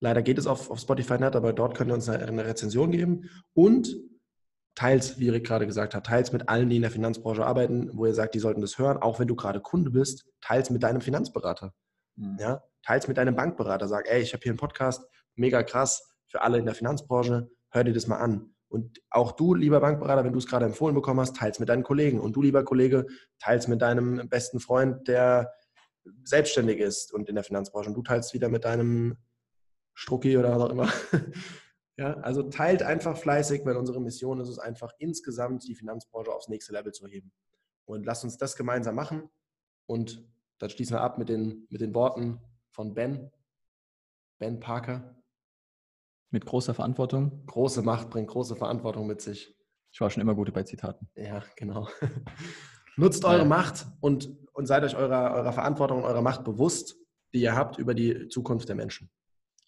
Leider 0.00 0.22
geht 0.22 0.38
es 0.38 0.48
auf, 0.48 0.70
auf 0.70 0.80
Spotify 0.80 1.18
nicht, 1.18 1.36
aber 1.36 1.52
dort 1.52 1.76
könnt 1.76 1.90
ihr 1.90 1.94
uns 1.94 2.08
eine, 2.08 2.26
eine 2.26 2.44
Rezension 2.44 2.90
geben. 2.90 3.30
Und 3.54 3.96
teils, 4.74 5.20
wie 5.20 5.28
Rick 5.28 5.46
gerade 5.46 5.66
gesagt 5.66 5.94
hat, 5.94 6.06
teils 6.06 6.32
mit 6.32 6.48
allen, 6.48 6.68
die 6.68 6.76
in 6.76 6.82
der 6.82 6.90
Finanzbranche 6.90 7.46
arbeiten, 7.46 7.90
wo 7.92 8.06
ihr 8.06 8.14
sagt, 8.14 8.34
die 8.34 8.40
sollten 8.40 8.60
das 8.60 8.78
hören, 8.78 8.98
auch 8.98 9.20
wenn 9.20 9.28
du 9.28 9.36
gerade 9.36 9.60
Kunde 9.60 9.90
bist, 9.90 10.26
teils 10.40 10.70
mit 10.70 10.82
deinem 10.82 11.00
Finanzberater. 11.00 11.72
Ja, 12.38 12.62
teils 12.84 13.06
mit 13.06 13.16
deinem 13.16 13.36
Bankberater. 13.36 13.86
Sag, 13.86 14.10
ey, 14.10 14.20
ich 14.20 14.32
habe 14.32 14.42
hier 14.42 14.50
einen 14.50 14.58
Podcast, 14.58 15.06
mega 15.36 15.62
krass 15.62 16.11
für 16.32 16.42
alle 16.42 16.58
in 16.58 16.64
der 16.64 16.74
Finanzbranche, 16.74 17.48
hör 17.70 17.84
dir 17.84 17.92
das 17.92 18.06
mal 18.06 18.16
an. 18.16 18.54
Und 18.68 19.02
auch 19.10 19.32
du, 19.32 19.54
lieber 19.54 19.80
Bankberater, 19.80 20.24
wenn 20.24 20.32
du 20.32 20.38
es 20.38 20.46
gerade 20.46 20.64
empfohlen 20.64 20.94
bekommen 20.94 21.20
hast, 21.20 21.36
teils 21.36 21.60
mit 21.60 21.68
deinen 21.68 21.82
Kollegen. 21.82 22.18
Und 22.18 22.34
du, 22.34 22.42
lieber 22.42 22.64
Kollege, 22.64 23.06
teils 23.38 23.68
mit 23.68 23.82
deinem 23.82 24.28
besten 24.30 24.60
Freund, 24.60 25.06
der 25.08 25.52
selbstständig 26.24 26.78
ist 26.78 27.12
und 27.12 27.28
in 27.28 27.34
der 27.34 27.44
Finanzbranche. 27.44 27.90
Und 27.90 27.96
du 27.96 28.02
teilst 28.02 28.32
wieder 28.32 28.48
mit 28.48 28.64
deinem 28.64 29.18
Strucki 29.92 30.38
oder 30.38 30.56
was 30.56 30.62
auch 30.62 30.70
immer. 30.70 30.92
Ja, 31.98 32.14
also 32.20 32.42
teilt 32.44 32.82
einfach 32.82 33.18
fleißig, 33.18 33.66
weil 33.66 33.76
unsere 33.76 34.00
Mission 34.00 34.40
ist 34.40 34.48
es 34.48 34.58
einfach 34.58 34.92
insgesamt 34.98 35.68
die 35.68 35.74
Finanzbranche 35.74 36.32
aufs 36.32 36.48
nächste 36.48 36.72
Level 36.72 36.90
zu 36.90 37.06
heben. 37.06 37.30
Und 37.84 38.06
lasst 38.06 38.24
uns 38.24 38.38
das 38.38 38.56
gemeinsam 38.56 38.94
machen. 38.94 39.28
Und 39.84 40.26
dann 40.58 40.70
schließen 40.70 40.96
wir 40.96 41.02
ab 41.02 41.18
mit 41.18 41.28
den, 41.28 41.66
mit 41.68 41.82
den 41.82 41.94
Worten 41.94 42.40
von 42.70 42.94
Ben, 42.94 43.30
Ben 44.38 44.58
Parker. 44.58 45.21
Mit 46.32 46.46
großer 46.46 46.72
Verantwortung. 46.72 47.44
Große 47.44 47.82
Macht 47.82 48.08
bringt 48.08 48.28
große 48.28 48.56
Verantwortung 48.56 49.06
mit 49.06 49.20
sich. 49.20 49.54
Ich 49.92 50.00
war 50.00 50.08
schon 50.08 50.22
immer 50.22 50.34
gut 50.34 50.50
bei 50.54 50.62
Zitaten. 50.62 51.06
Ja, 51.14 51.42
genau. 51.56 51.88
Nutzt 52.96 53.26
eure 53.26 53.40
ja. 53.40 53.44
Macht 53.44 53.86
und, 54.00 54.30
und 54.54 54.64
seid 54.64 54.82
euch 54.82 54.96
eurer, 54.96 55.34
eurer 55.34 55.52
Verantwortung 55.52 55.98
und 55.98 56.04
eurer 56.04 56.22
Macht 56.22 56.42
bewusst, 56.42 56.96
die 57.34 57.42
ihr 57.42 57.54
habt 57.54 57.76
über 57.76 57.92
die 57.92 58.28
Zukunft 58.28 58.66
der 58.70 58.76
Menschen. 58.76 59.10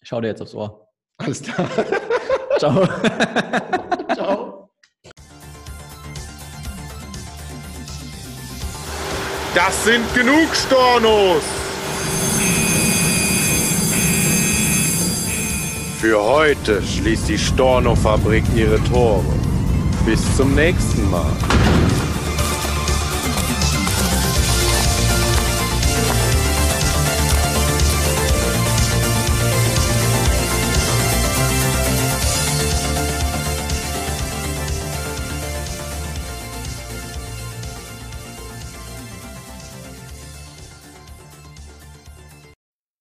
Ich 0.01 0.09
schau 0.09 0.19
dir 0.21 0.29
jetzt 0.29 0.41
aufs 0.41 0.55
Ohr. 0.55 0.89
Alles 1.17 1.43
klar. 1.43 1.69
Ciao. 2.57 2.87
Ciao. 4.15 4.69
Das 9.53 9.85
sind 9.85 10.15
genug 10.15 10.55
Stornos! 10.55 11.64
Für 16.05 16.23
heute 16.23 16.83
schließt 16.83 17.29
die 17.29 17.37
Storno-Fabrik 17.39 18.43
ihre 18.55 18.79
Tore. 18.83 19.25
Bis 20.05 20.21
zum 20.37 20.53
nächsten 20.53 21.09
Mal. 21.09 21.25